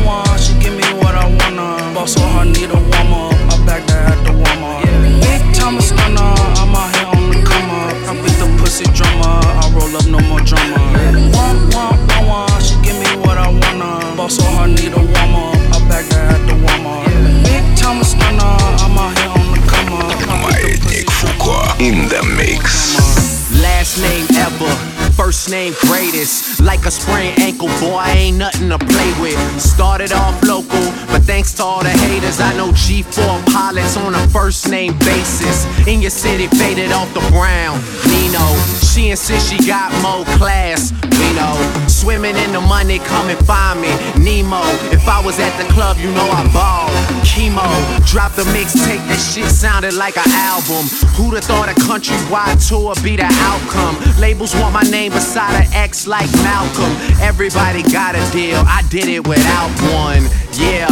womp, 0.01 0.37
she 0.41 0.57
give 0.63 0.73
me 0.73 0.87
what 0.97 1.13
I 1.13 1.29
stunner. 1.69 1.93
Boss 1.93 2.13
so 2.13 2.21
hard, 2.21 2.47
need 2.47 2.69
a 2.69 2.75
warm 2.75 3.13
up. 3.13 3.33
I 3.33 3.65
back 3.65 3.85
that 3.87 4.17
at 4.17 4.25
the 4.25 4.33
warm 4.33 4.63
up. 4.63 4.85
Yeah. 4.85 5.19
Big 5.21 5.55
time 5.55 5.77
a 5.77 5.81
stunner. 5.81 6.33
I'm 6.59 6.75
out 6.75 6.95
here 6.95 7.07
on 7.07 7.29
the 7.29 7.41
come 7.45 7.69
up. 7.69 7.93
I 8.09 8.13
beat 8.21 8.37
the 8.39 8.47
pussy 8.59 8.85
drummer. 8.93 9.41
I 9.43 9.71
roll 9.73 9.95
up 9.95 10.05
no 10.07 10.19
more 10.27 10.41
drummer. 10.41 10.77
Yeah. 10.97 11.35
One, 11.35 11.69
one, 11.71 11.99
one, 12.07 12.27
one. 12.27 12.61
She 12.61 12.75
give 12.81 12.97
me 12.97 13.09
what 13.21 13.37
I 13.37 13.49
wanna. 13.49 14.15
Boss 14.15 14.35
so 14.37 14.43
hard, 14.55 14.71
need 14.71 14.93
a 14.93 15.01
warm 15.01 15.35
up. 15.35 15.55
I 15.75 15.79
back 15.89 16.05
that 16.09 16.39
at 16.39 16.41
the 16.47 16.55
warm 16.55 16.87
up. 16.87 17.07
Yeah. 17.07 17.43
Big 17.43 17.65
time 17.77 18.01
a 18.01 18.05
stunner. 18.05 18.55
I'm 18.83 18.97
out 18.97 19.17
here 19.17 19.29
on 19.29 19.47
the 19.53 19.61
come 19.67 19.93
up. 19.93 20.09
I 20.29 20.77
beat 20.87 21.05
the 21.05 21.05
pussy 21.05 21.27
drummer. 21.37 21.75
In 21.79 22.09
the 22.09 22.21
mix. 22.37 23.18
Last 23.61 24.01
name 24.01 24.25
ever, 24.35 24.69
first 25.13 25.49
name 25.49 25.73
greatest. 25.81 26.61
Like 26.61 26.85
a 26.85 26.91
sprained 26.91 27.39
ankle, 27.39 27.67
boy, 27.79 27.97
I 27.97 28.11
ain't 28.11 28.37
nothing 28.37 28.69
to 28.69 28.77
play 28.77 29.11
with. 29.21 29.37
Started 29.59 30.11
off 30.11 30.41
local, 30.43 30.85
but 31.07 31.23
thanks 31.23 31.53
to 31.55 31.63
all 31.63 31.81
the 31.81 31.89
haters, 31.89 32.39
I 32.39 32.55
know 32.55 32.69
G4 32.71 33.45
pilots 33.51 33.97
on 33.97 34.15
a 34.15 34.27
first 34.29 34.69
name 34.69 34.97
basis. 34.99 35.65
In 35.87 36.01
your 36.01 36.11
city, 36.11 36.47
faded 36.47 36.91
off 36.91 37.13
the 37.13 37.21
brown. 37.31 37.79
Nino, 38.07 38.45
she 38.81 39.09
insists 39.09 39.49
she 39.49 39.57
got 39.67 39.91
more 40.01 40.25
class. 40.37 40.93
We 41.19 41.33
know, 41.35 41.55
swimming 41.87 42.37
in 42.37 42.51
the 42.53 42.61
money, 42.61 42.99
come 42.99 43.27
and 43.27 43.39
find 43.45 43.81
me. 43.81 43.91
Nemo, 44.23 44.61
if 44.95 45.07
I 45.07 45.21
was 45.23 45.39
at 45.39 45.51
the 45.61 45.67
club, 45.73 45.97
you 45.97 46.09
know 46.11 46.27
I 46.31 46.47
ball. 46.53 46.87
Chemo, 47.27 47.67
drop 48.07 48.33
the 48.33 48.43
mixtape, 48.55 49.03
that 49.07 49.19
shit 49.19 49.45
sounded 49.51 49.93
like 49.93 50.15
an 50.17 50.31
album. 50.31 50.87
Who'd 51.15 51.35
have 51.35 51.43
thought 51.43 51.67
a 51.67 51.75
countrywide 51.87 52.57
tour 52.67 52.95
be 53.03 53.17
the 53.17 53.27
outcome? 53.49 53.97
Labels 54.21 54.53
want 54.55 54.73
my 54.73 54.85
name 54.93 55.11
beside 55.11 55.65
an 55.65 55.67
X 55.73 56.05
like 56.05 56.29
Malcolm. 56.45 56.93
Everybody 57.19 57.81
got 57.89 58.13
a 58.13 58.23
deal, 58.31 58.61
I 58.69 58.85
did 58.89 59.07
it 59.09 59.25
without 59.27 59.69
one. 60.05 60.23
Yeah, 60.53 60.87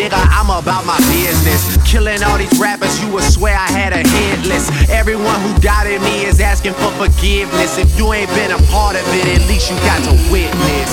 nigga, 0.00 0.16
I'm 0.16 0.48
about 0.48 0.86
my 0.86 0.96
business. 1.12 1.76
Killing 1.84 2.22
all 2.22 2.38
these 2.38 2.56
rappers, 2.58 2.96
you 3.02 3.12
would 3.12 3.24
swear 3.24 3.54
I 3.56 3.68
had 3.68 3.92
a 3.92 4.02
hit 4.06 4.46
list. 4.46 4.72
Everyone 4.88 5.38
who 5.44 5.52
doubted 5.60 6.00
me 6.00 6.24
is 6.24 6.40
asking 6.40 6.74
for 6.74 6.90
forgiveness. 6.96 7.76
If 7.76 7.98
you 7.98 8.12
ain't 8.12 8.30
been 8.38 8.52
a 8.52 8.60
part 8.72 8.96
of 8.96 9.04
it, 9.12 9.26
at 9.36 9.42
least 9.48 9.70
you 9.70 9.76
got 9.84 10.00
to 10.08 10.14
witness. 10.32 10.92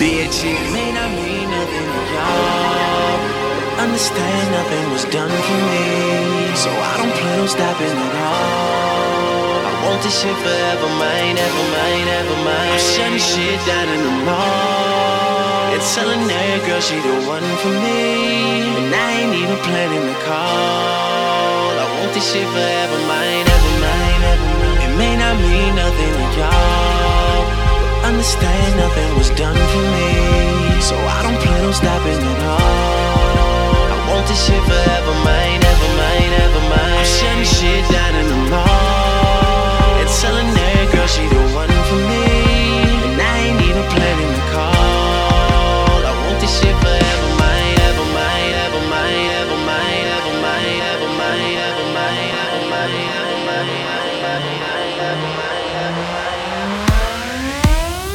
Bitches. 0.00 0.58
May 0.72 0.90
not 0.92 1.10
mean 1.12 1.50
nothing 1.50 1.86
to 1.94 2.00
y'all. 2.14 3.82
Understand 3.84 4.50
nothing 4.50 4.90
was 4.90 5.04
done 5.06 5.30
for 5.30 5.60
me. 5.70 6.56
So 6.56 6.70
I 6.70 6.96
don't 6.98 7.14
plan 7.20 7.40
on 7.40 7.48
stopping 7.48 7.86
at 7.86 8.14
all. 8.16 9.11
I 9.82 9.90
want 9.90 9.98
this 9.98 10.14
shit 10.14 10.30
forever, 10.46 10.86
mine, 10.94 11.34
ever 11.34 11.64
mine, 11.74 12.06
ever 12.06 12.38
mine. 12.46 12.70
I'm 12.70 12.78
shutting 12.78 13.18
shit 13.18 13.58
down 13.66 13.90
in 13.90 13.98
the 13.98 14.14
mall. 14.22 15.74
And 15.74 15.82
telling 15.90 16.22
that 16.22 16.62
girl 16.62 16.78
she 16.78 17.02
the 17.02 17.26
one 17.26 17.42
for 17.58 17.74
me. 17.82 18.62
And 18.78 18.94
I 18.94 19.26
ain't 19.26 19.34
even 19.34 19.58
planning 19.66 20.06
the 20.06 20.14
call. 20.22 21.74
I 21.82 21.86
want 21.98 22.14
this 22.14 22.22
shit 22.30 22.46
forever, 22.46 22.98
mine, 23.10 23.42
ever 23.42 23.72
mine, 23.82 24.22
ever 24.22 24.50
mine. 24.62 24.78
It 24.86 24.92
may 25.02 25.14
not 25.18 25.34
mean 25.50 25.74
nothing 25.74 26.14
to 26.14 26.26
y'all. 26.38 27.42
But 27.42 28.14
understand 28.14 28.78
nothing 28.78 29.10
was 29.18 29.34
done 29.34 29.58
for 29.58 29.82
me. 29.98 30.14
So 30.78 30.94
I 30.94 31.26
don't 31.26 31.42
plan 31.42 31.58
on 31.66 31.74
stopping 31.74 32.22
at 32.22 32.40
all. 32.54 33.86
I 33.90 33.98
want 34.14 34.30
this 34.30 34.38
shit 34.46 34.62
forever, 34.62 35.14
mine, 35.26 35.58
ever 35.58 35.90
mine, 35.98 36.32
ever 36.38 36.62
mine. 36.70 37.02
I'm 37.02 37.10
shutting 37.18 37.50
shit 37.50 37.82
down 37.90 38.14
in 38.14 38.26
the 38.30 38.40
mall. 38.46 38.71
Girl 40.92 41.06
she 41.06 41.26
the 41.26 41.40
one 41.56 41.72
for 41.88 42.00
me. 42.08 42.24
And 43.06 43.20
I 43.20 43.34
ain't 43.48 43.60
even 43.64 43.84
planning 43.92 44.34
call. 44.52 46.00
I 46.04 46.12
want 46.24 46.38
this 46.40 46.52
shit 46.60 46.76
forever, 46.84 47.28
mine, 47.40 47.76
ever 47.88 48.06
mine, 48.12 48.54
ever 48.64 48.82
mine, 48.92 49.28
ever 49.40 49.58
mine, 49.64 50.08
ever 50.16 50.34
mine, 50.44 50.82
ever 50.92 51.10
mine, 51.16 51.52
ever 51.64 51.86
mine, 51.92 52.32
ever 52.44 52.64
mine, 52.70 53.08
ever 53.16 53.40
mine, 53.46 53.72
ever 55.00 55.32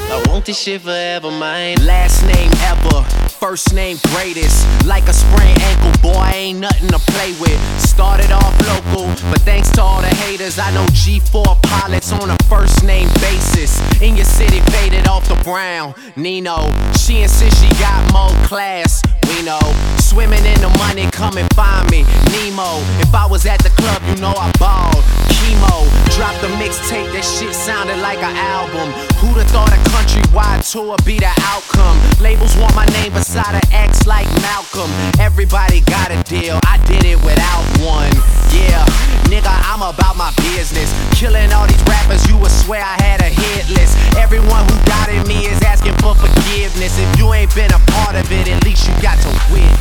I 0.09 0.23
want 0.29 0.45
this 0.45 0.59
shit 0.59 0.81
forever, 0.81 1.31
mine. 1.31 1.77
Last 1.85 2.23
name 2.23 2.51
ever, 2.71 3.03
first 3.29 3.73
name 3.73 3.97
greatest. 4.13 4.65
Like 4.85 5.07
a 5.07 5.13
sprained 5.13 5.61
ankle, 5.61 5.91
boy, 6.01 6.29
ain't 6.33 6.59
nothing 6.59 6.89
to 6.89 6.99
play 6.99 7.33
with. 7.39 7.86
Started 7.97 8.31
off 8.31 8.53
local, 8.67 9.07
but 9.31 9.41
thanks 9.41 9.71
to 9.71 9.81
all 9.81 10.01
the 10.01 10.15
haters, 10.21 10.59
I 10.59 10.69
know 10.69 10.85
G4 10.93 11.59
pilots 11.63 12.11
on 12.11 12.29
a 12.29 12.37
first 12.43 12.83
name 12.83 13.09
basis. 13.19 13.81
In 13.99 14.15
your 14.15 14.23
city, 14.23 14.59
faded 14.69 15.07
off 15.07 15.27
the 15.27 15.33
brown. 15.43 15.95
Nino, 16.15 16.69
she 16.93 17.23
insists 17.23 17.59
she 17.59 17.67
got 17.81 18.05
more 18.13 18.29
class. 18.45 19.01
We 19.27 19.41
know, 19.41 19.59
swimming 19.97 20.45
in 20.45 20.61
the 20.61 20.69
money, 20.77 21.09
come 21.09 21.37
and 21.37 21.51
find 21.55 21.89
me. 21.89 22.03
Nemo, 22.29 22.77
if 23.01 23.15
I 23.15 23.25
was 23.25 23.47
at 23.47 23.63
the 23.63 23.71
club, 23.71 24.03
you 24.05 24.21
know 24.21 24.35
I 24.37 24.51
balled. 24.59 25.16
Chemo, 25.47 25.87
drop 26.11 26.35
the 26.43 26.51
mixtape, 26.59 27.07
that 27.15 27.23
shit 27.23 27.55
sounded 27.55 27.95
like 28.03 28.19
an 28.19 28.35
album. 28.35 28.91
Who'd 29.23 29.39
have 29.39 29.47
thought 29.47 29.71
a 29.71 29.79
countrywide 29.95 30.59
tour 30.67 30.99
be 31.07 31.23
the 31.23 31.31
outcome? 31.47 31.95
Labels 32.19 32.51
want 32.59 32.75
my 32.75 32.83
name 32.99 33.15
beside 33.15 33.55
an 33.55 33.63
X 33.71 34.03
like 34.03 34.27
Malcolm. 34.43 34.91
Everybody 35.23 35.79
got 35.87 36.11
a 36.11 36.19
deal, 36.27 36.59
I 36.67 36.83
did 36.83 37.07
it 37.07 37.15
without 37.23 37.63
one. 37.79 38.11
Yeah, 38.51 38.83
nigga, 39.31 39.47
I'm 39.71 39.87
about 39.87 40.19
my 40.19 40.35
business. 40.51 40.91
Killing 41.15 41.47
all 41.55 41.63
these 41.63 41.83
rappers, 41.87 42.27
you 42.27 42.35
would 42.43 42.51
swear 42.51 42.83
I 42.83 42.99
had 42.99 43.23
a 43.23 43.31
hit 43.31 43.71
list. 43.71 43.95
Everyone 44.19 44.67
who 44.67 44.75
doubted 44.83 45.23
me 45.31 45.47
is 45.47 45.63
asking 45.63 45.95
for 46.03 46.11
forgiveness. 46.11 46.99
If 46.99 47.07
you 47.15 47.31
ain't 47.31 47.55
been 47.55 47.71
a 47.71 47.79
part 47.95 48.19
of 48.19 48.27
it, 48.35 48.51
at 48.51 48.67
least 48.67 48.83
you 48.83 48.91
got 48.99 49.15
to 49.23 49.31
witness. 49.47 49.76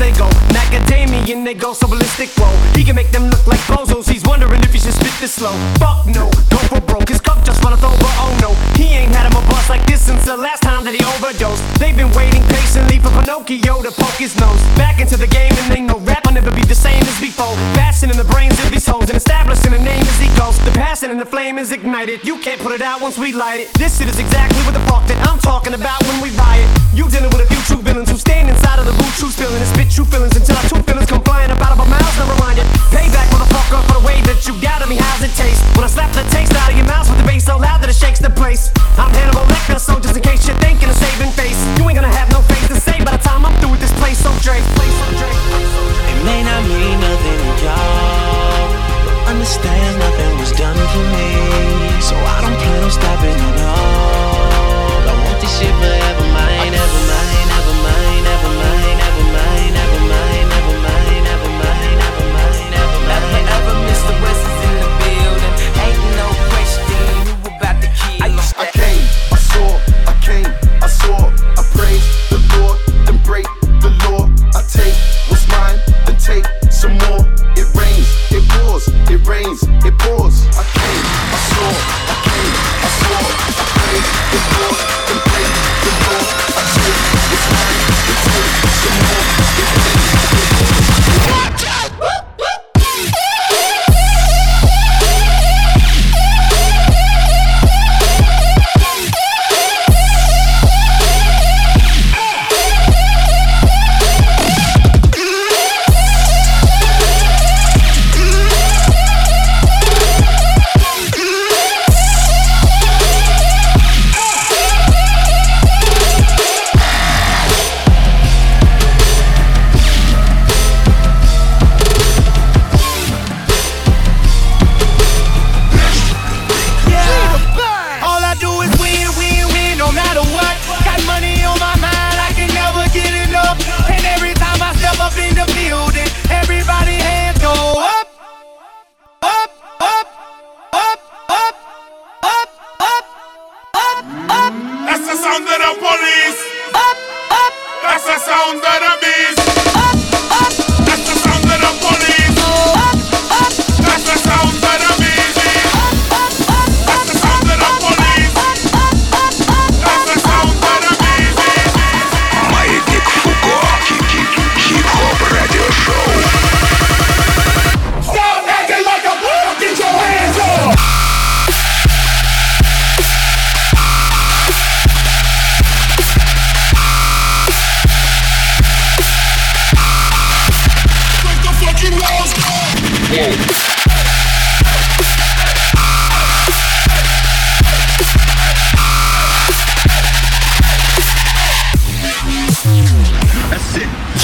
They 0.00 0.12
go, 0.12 0.28
macadamian 0.56 1.44
they 1.44 1.54
go 1.54 1.72
so 1.72 1.86
ballistic. 1.86 2.30
Whoa, 2.40 2.50
he 2.74 2.82
can 2.84 2.96
make 2.96 3.10
them 3.12 3.28
look 3.28 3.46
like 3.46 3.60
bozos. 3.68 4.08
He's 4.08 4.24
wondering 4.24 4.62
if 4.62 4.72
he 4.72 4.78
should 4.78 4.94
spit 4.94 5.12
this 5.20 5.34
slow. 5.34 5.52
Fuck 5.78 6.06
no, 6.06 6.30
go 6.48 6.58
for 6.68 6.80
broke. 6.80 7.08
His 7.08 7.20
cup 7.20 7.44
just 7.44 7.62
runneth 7.62 7.84
over. 7.84 8.10
Oh 8.22 8.32
no, 8.40 8.50
he 8.80 8.94
ain't 8.94 9.14
had 9.14 9.30
him 9.30 9.36
a 9.36 9.42
bust 9.48 9.68
like 9.68 9.84
this 9.86 10.00
since 10.00 10.24
the 10.24 10.36
last 10.36 10.62
time 10.62 10.69
that 10.84 10.96
he 10.96 11.02
overdosed. 11.16 11.60
They've 11.76 11.96
been 11.96 12.10
waiting 12.16 12.40
patiently 12.48 12.98
for 12.98 13.12
Pinocchio 13.12 13.82
to 13.84 13.92
poke 13.92 14.16
his 14.16 14.32
nose 14.40 14.60
back 14.76 15.00
into 15.00 15.16
the 15.16 15.26
game, 15.26 15.52
and 15.52 15.68
they 15.68 15.80
know 15.80 15.98
rap 16.00 16.24
will 16.24 16.32
never 16.32 16.50
be 16.50 16.64
the 16.64 16.74
same 16.74 17.02
as 17.04 17.18
before. 17.20 17.52
Fashion 17.76 18.08
in 18.10 18.16
the 18.16 18.28
brains 18.28 18.56
of 18.64 18.70
these 18.70 18.86
hoes 18.86 19.08
and 19.08 19.16
establishing 19.16 19.72
a 19.72 19.82
name 19.82 20.04
as 20.04 20.18
he 20.20 20.28
goes. 20.40 20.56
The 20.64 20.72
passion 20.72 21.10
and 21.10 21.20
the 21.20 21.28
flame 21.28 21.58
is 21.58 21.72
ignited. 21.72 22.24
You 22.24 22.38
can't 22.40 22.60
put 22.60 22.72
it 22.72 22.82
out 22.82 23.00
once 23.00 23.18
we 23.18 23.32
light 23.32 23.60
it. 23.60 23.68
This 23.74 23.98
shit 23.98 24.08
is 24.08 24.18
exactly 24.18 24.60
what 24.64 24.72
the 24.72 24.84
fuck 24.88 25.04
that 25.08 25.20
I'm 25.28 25.38
talking 25.38 25.74
about 25.74 26.00
when 26.08 26.20
we 26.24 26.30
riot. 26.36 26.68
You 26.94 27.08
dealing 27.08 27.30
with 27.30 27.44
a 27.44 27.48
few 27.48 27.60
true 27.68 27.82
villains 27.82 28.10
who 28.10 28.16
stand 28.16 28.48
inside 28.48 28.78
of 28.78 28.86
the 28.86 28.96
boot, 28.96 29.12
true 29.20 29.30
spilling 29.30 29.60
and 29.60 29.70
spit 29.70 29.90
true 29.90 30.08
feelings 30.08 30.36
until 30.36 30.56
our 30.56 30.66
true 30.68 30.82
feelings 30.88 31.08
come 31.10 31.22
flying 31.22 31.50
up 31.50 31.60
out 31.60 31.72
of 31.76 31.80
our 31.80 31.90
mouths. 31.90 32.16
Now 32.16 32.32
remind 32.32 32.58
it. 32.58 32.66
Payback, 32.88 33.28
motherfucker, 33.28 33.84
for 33.84 34.00
the 34.00 34.04
way 34.06 34.20
that 34.24 34.46
you 34.48 34.56
got 34.60 34.80
me. 34.88 34.96
How's 34.96 35.22
it 35.22 35.30
taste? 35.38 35.62
When 35.76 35.84
I 35.84 35.90
slap 35.90 36.10
the 36.12 36.26
taste 36.34 36.52
out 36.56 36.72
of 36.72 36.76
your 36.76 36.86
mouth 36.86 37.06
with 37.06 37.18
the 37.22 37.26
bass 37.26 37.44
so 37.46 37.56
loud 37.56 37.78
that 37.80 37.88
it 37.88 37.94
shakes 37.94 38.18
the 38.18 38.30
place. 38.30 38.72
I'm 38.98 39.14
Hannibal 39.14 39.46
Lecter, 39.46 39.78
so 39.78 40.00
just 40.00 40.16
in 40.16 40.22
case 40.22 40.42
thinking 40.70 40.88
of 40.88 40.94
saving 40.94 41.32
face, 41.32 41.58
you 41.76 41.82
ain't 41.88 41.98
gonna 41.98 42.14
have 42.20 42.30
no 42.30 42.40
face 42.42 42.68
to 42.68 42.78
say 42.78 42.96
by 43.02 43.16
the 43.16 43.22
time 43.26 43.44
I'm 43.44 43.54
through 43.58 43.72
with 43.72 43.80
this 43.80 43.92
place. 43.98 44.18
So 44.22 44.30
Drake, 44.38 44.62
place 44.78 44.94
so 45.02 45.06
Drake. 45.18 45.42
It 46.12 46.18
may 46.22 46.40
not 46.46 46.62
mean 46.62 46.96
nothing 47.00 47.38
to 47.42 47.52
y'all, 47.64 48.70
but 49.04 49.16
understand 49.34 49.98
nothing 49.98 50.38
was 50.38 50.52
done 50.52 50.78
for 50.94 51.04
me. 51.16 51.28
So 51.98 52.14
I 52.14 52.36
don't 52.42 52.58
plan 52.62 52.84
on 52.84 52.90
stopping 52.90 53.59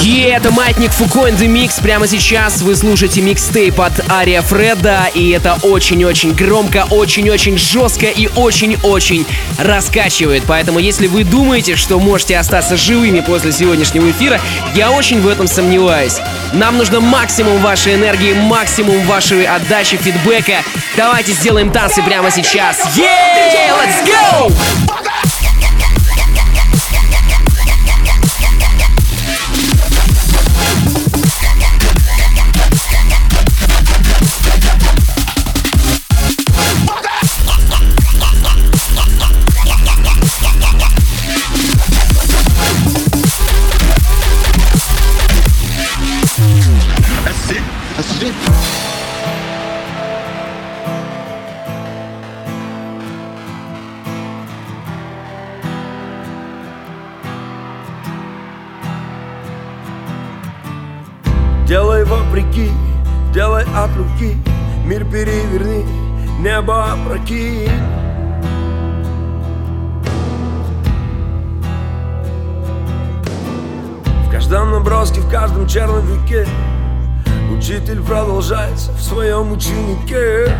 И 0.06 0.20
это 0.20 0.52
Маятник 0.52 0.92
Фуко 0.92 1.28
and 1.28 1.36
the 1.36 1.48
Mix. 1.48 1.82
Прямо 1.82 2.06
сейчас 2.06 2.62
вы 2.62 2.76
слушаете 2.76 3.20
микстейп 3.22 3.80
от 3.80 4.08
Ария 4.08 4.40
Фреда. 4.40 5.10
И 5.12 5.30
это 5.30 5.58
очень-очень 5.62 6.32
громко, 6.32 6.86
очень-очень 6.90 7.58
жестко 7.58 8.06
и 8.06 8.28
очень-очень 8.36 9.26
раскачивает. 9.58 10.44
Поэтому, 10.46 10.78
если 10.78 11.08
вы 11.08 11.24
думаете, 11.24 11.74
что 11.74 11.98
можете 11.98 12.38
остаться 12.38 12.76
живыми 12.76 13.18
после 13.18 13.50
сегодняшнего 13.50 14.08
эфира, 14.08 14.40
я 14.76 14.92
очень 14.92 15.20
в 15.20 15.26
этом 15.26 15.48
сомневаюсь. 15.48 16.18
Нам 16.52 16.78
нужно 16.78 17.00
максимум 17.00 17.60
вашей 17.60 17.96
энергии, 17.96 18.32
максимум 18.32 19.04
вашей 19.06 19.44
отдачи, 19.44 19.96
фидбэка. 19.96 20.58
Давайте 20.96 21.32
сделаем 21.32 21.72
танцы 21.72 22.00
прямо 22.04 22.30
сейчас. 22.30 22.96
Yeah! 22.96 23.74
Let's 23.74 24.06
go! 24.06 25.05
Учитель 77.86 78.02
продолжается 78.02 78.90
в 78.90 79.00
своем 79.00 79.52
ученике. 79.52 80.52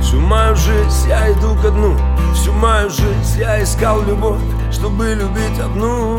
Всю 0.00 0.20
мою 0.20 0.54
жизнь 0.54 1.08
я 1.08 1.32
иду 1.32 1.56
ко 1.60 1.70
дну. 1.70 1.96
Всю 2.32 2.52
мою 2.52 2.90
жизнь 2.90 3.40
я 3.40 3.60
искал 3.60 4.04
любовь 4.04 4.40
Чтобы 4.70 5.14
любить 5.14 5.58
одну. 5.58 6.16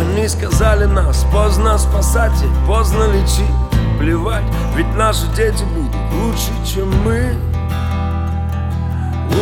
Они 0.00 0.26
сказали 0.28 0.86
нас 0.86 1.26
поздно 1.30 1.76
спасать 1.76 2.42
и 2.42 2.66
поздно 2.66 3.04
лечить. 3.12 3.44
Плевать, 3.98 4.44
ведь 4.74 4.94
наши 4.96 5.26
дети 5.36 5.62
будут 5.74 5.94
лучше, 6.14 6.50
чем 6.64 6.90
мы 7.04 7.51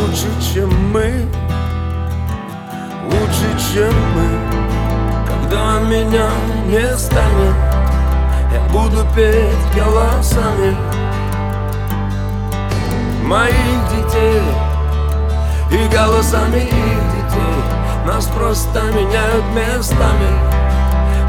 Лучше, 0.01 0.29
чем 0.41 0.91
мы. 0.91 1.27
Лучше, 3.05 3.73
чем 3.73 3.93
мы. 4.15 4.29
Когда 5.27 5.79
меня 5.81 6.27
не 6.65 6.97
станет 6.97 7.55
Я 8.51 8.61
буду 8.71 9.05
петь 9.15 9.75
голосами 9.75 10.75
Моих 13.23 13.53
детей. 13.91 14.41
И 15.69 15.87
голосами 15.95 16.57
их 16.57 16.71
детей. 16.71 17.63
Нас 18.05 18.25
просто 18.25 18.81
меняют 18.93 19.45
местами. 19.53 20.31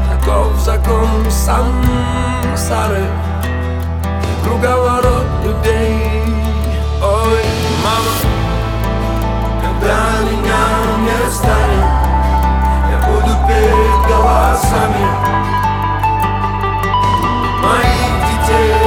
Таков 0.09 0.59
закон 0.59 1.29
сансары 1.29 3.05
Круговорот 4.43 5.25
людей. 5.43 6.23
Ой, 7.01 7.43
мама 7.83 8.32
Когда 9.83 10.21
меня 10.21 10.63
не 11.01 11.29
станет 11.29 11.87
Я 12.89 12.97
буду 13.05 13.31
петь 13.45 14.07
голосами 14.07 15.05
Моих 17.61 18.13
детей 18.31 18.79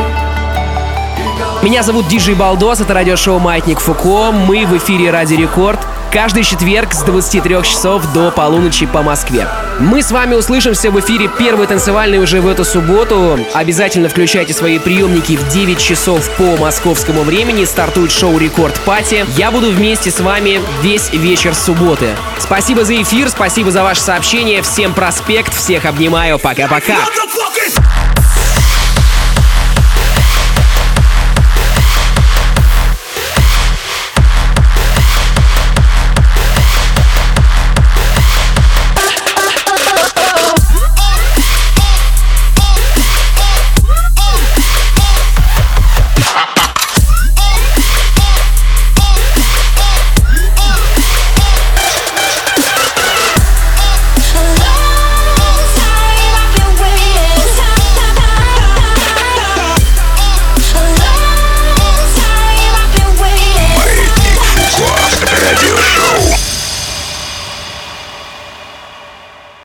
Меня 1.63 1.83
зовут 1.83 2.09
Диджей 2.09 2.35
Балдос, 2.35 2.81
это 2.81 2.95
радиошоу 2.95 3.39
«Маятник 3.39 3.79
Фуко». 3.79 4.33
Мы 4.33 4.65
в 4.65 4.75
эфире 4.79 5.11
Ради 5.11 5.35
Рекорд. 5.35 5.87
Каждый 6.17 6.45
четверг 6.45 6.95
с 6.95 7.03
23 7.03 7.63
часов 7.63 8.11
до 8.15 8.31
полуночи 8.31 8.87
по 8.87 9.03
Москве. 9.03 9.47
Мы 9.79 10.01
с 10.03 10.11
вами 10.11 10.33
услышимся 10.33 10.91
в 10.91 10.99
эфире 10.99 11.29
первый 11.29 11.67
танцевальный 11.67 12.19
уже 12.21 12.41
в 12.41 12.49
эту 12.49 12.65
субботу. 12.65 13.39
Обязательно 13.53 14.09
включайте 14.09 14.55
свои 14.55 14.79
приемники 14.79 15.37
в 15.37 15.47
9 15.51 15.79
часов 15.79 16.27
по 16.39 16.57
московскому 16.57 17.21
времени. 17.21 17.67
Стартует 17.67 18.13
шоу 18.13 18.39
Рекорд 18.39 18.81
Пати. 18.87 19.27
Я 19.37 19.51
буду 19.51 19.71
вместе 19.71 20.11
с 20.11 20.21
вами 20.21 20.63
весь 20.81 21.13
вечер 21.13 21.55
субботы. 21.55 22.17
Спасибо 22.39 22.87
за 22.87 23.03
эфир, 23.03 23.29
спасибо 23.29 23.71
за 23.71 23.83
ваше 23.83 24.01
сообщение. 24.01 24.63
Всем 24.63 24.95
проспект, 24.95 25.55
всех 25.55 25.85
обнимаю. 25.85 26.39
Пока-пока. 26.39 26.97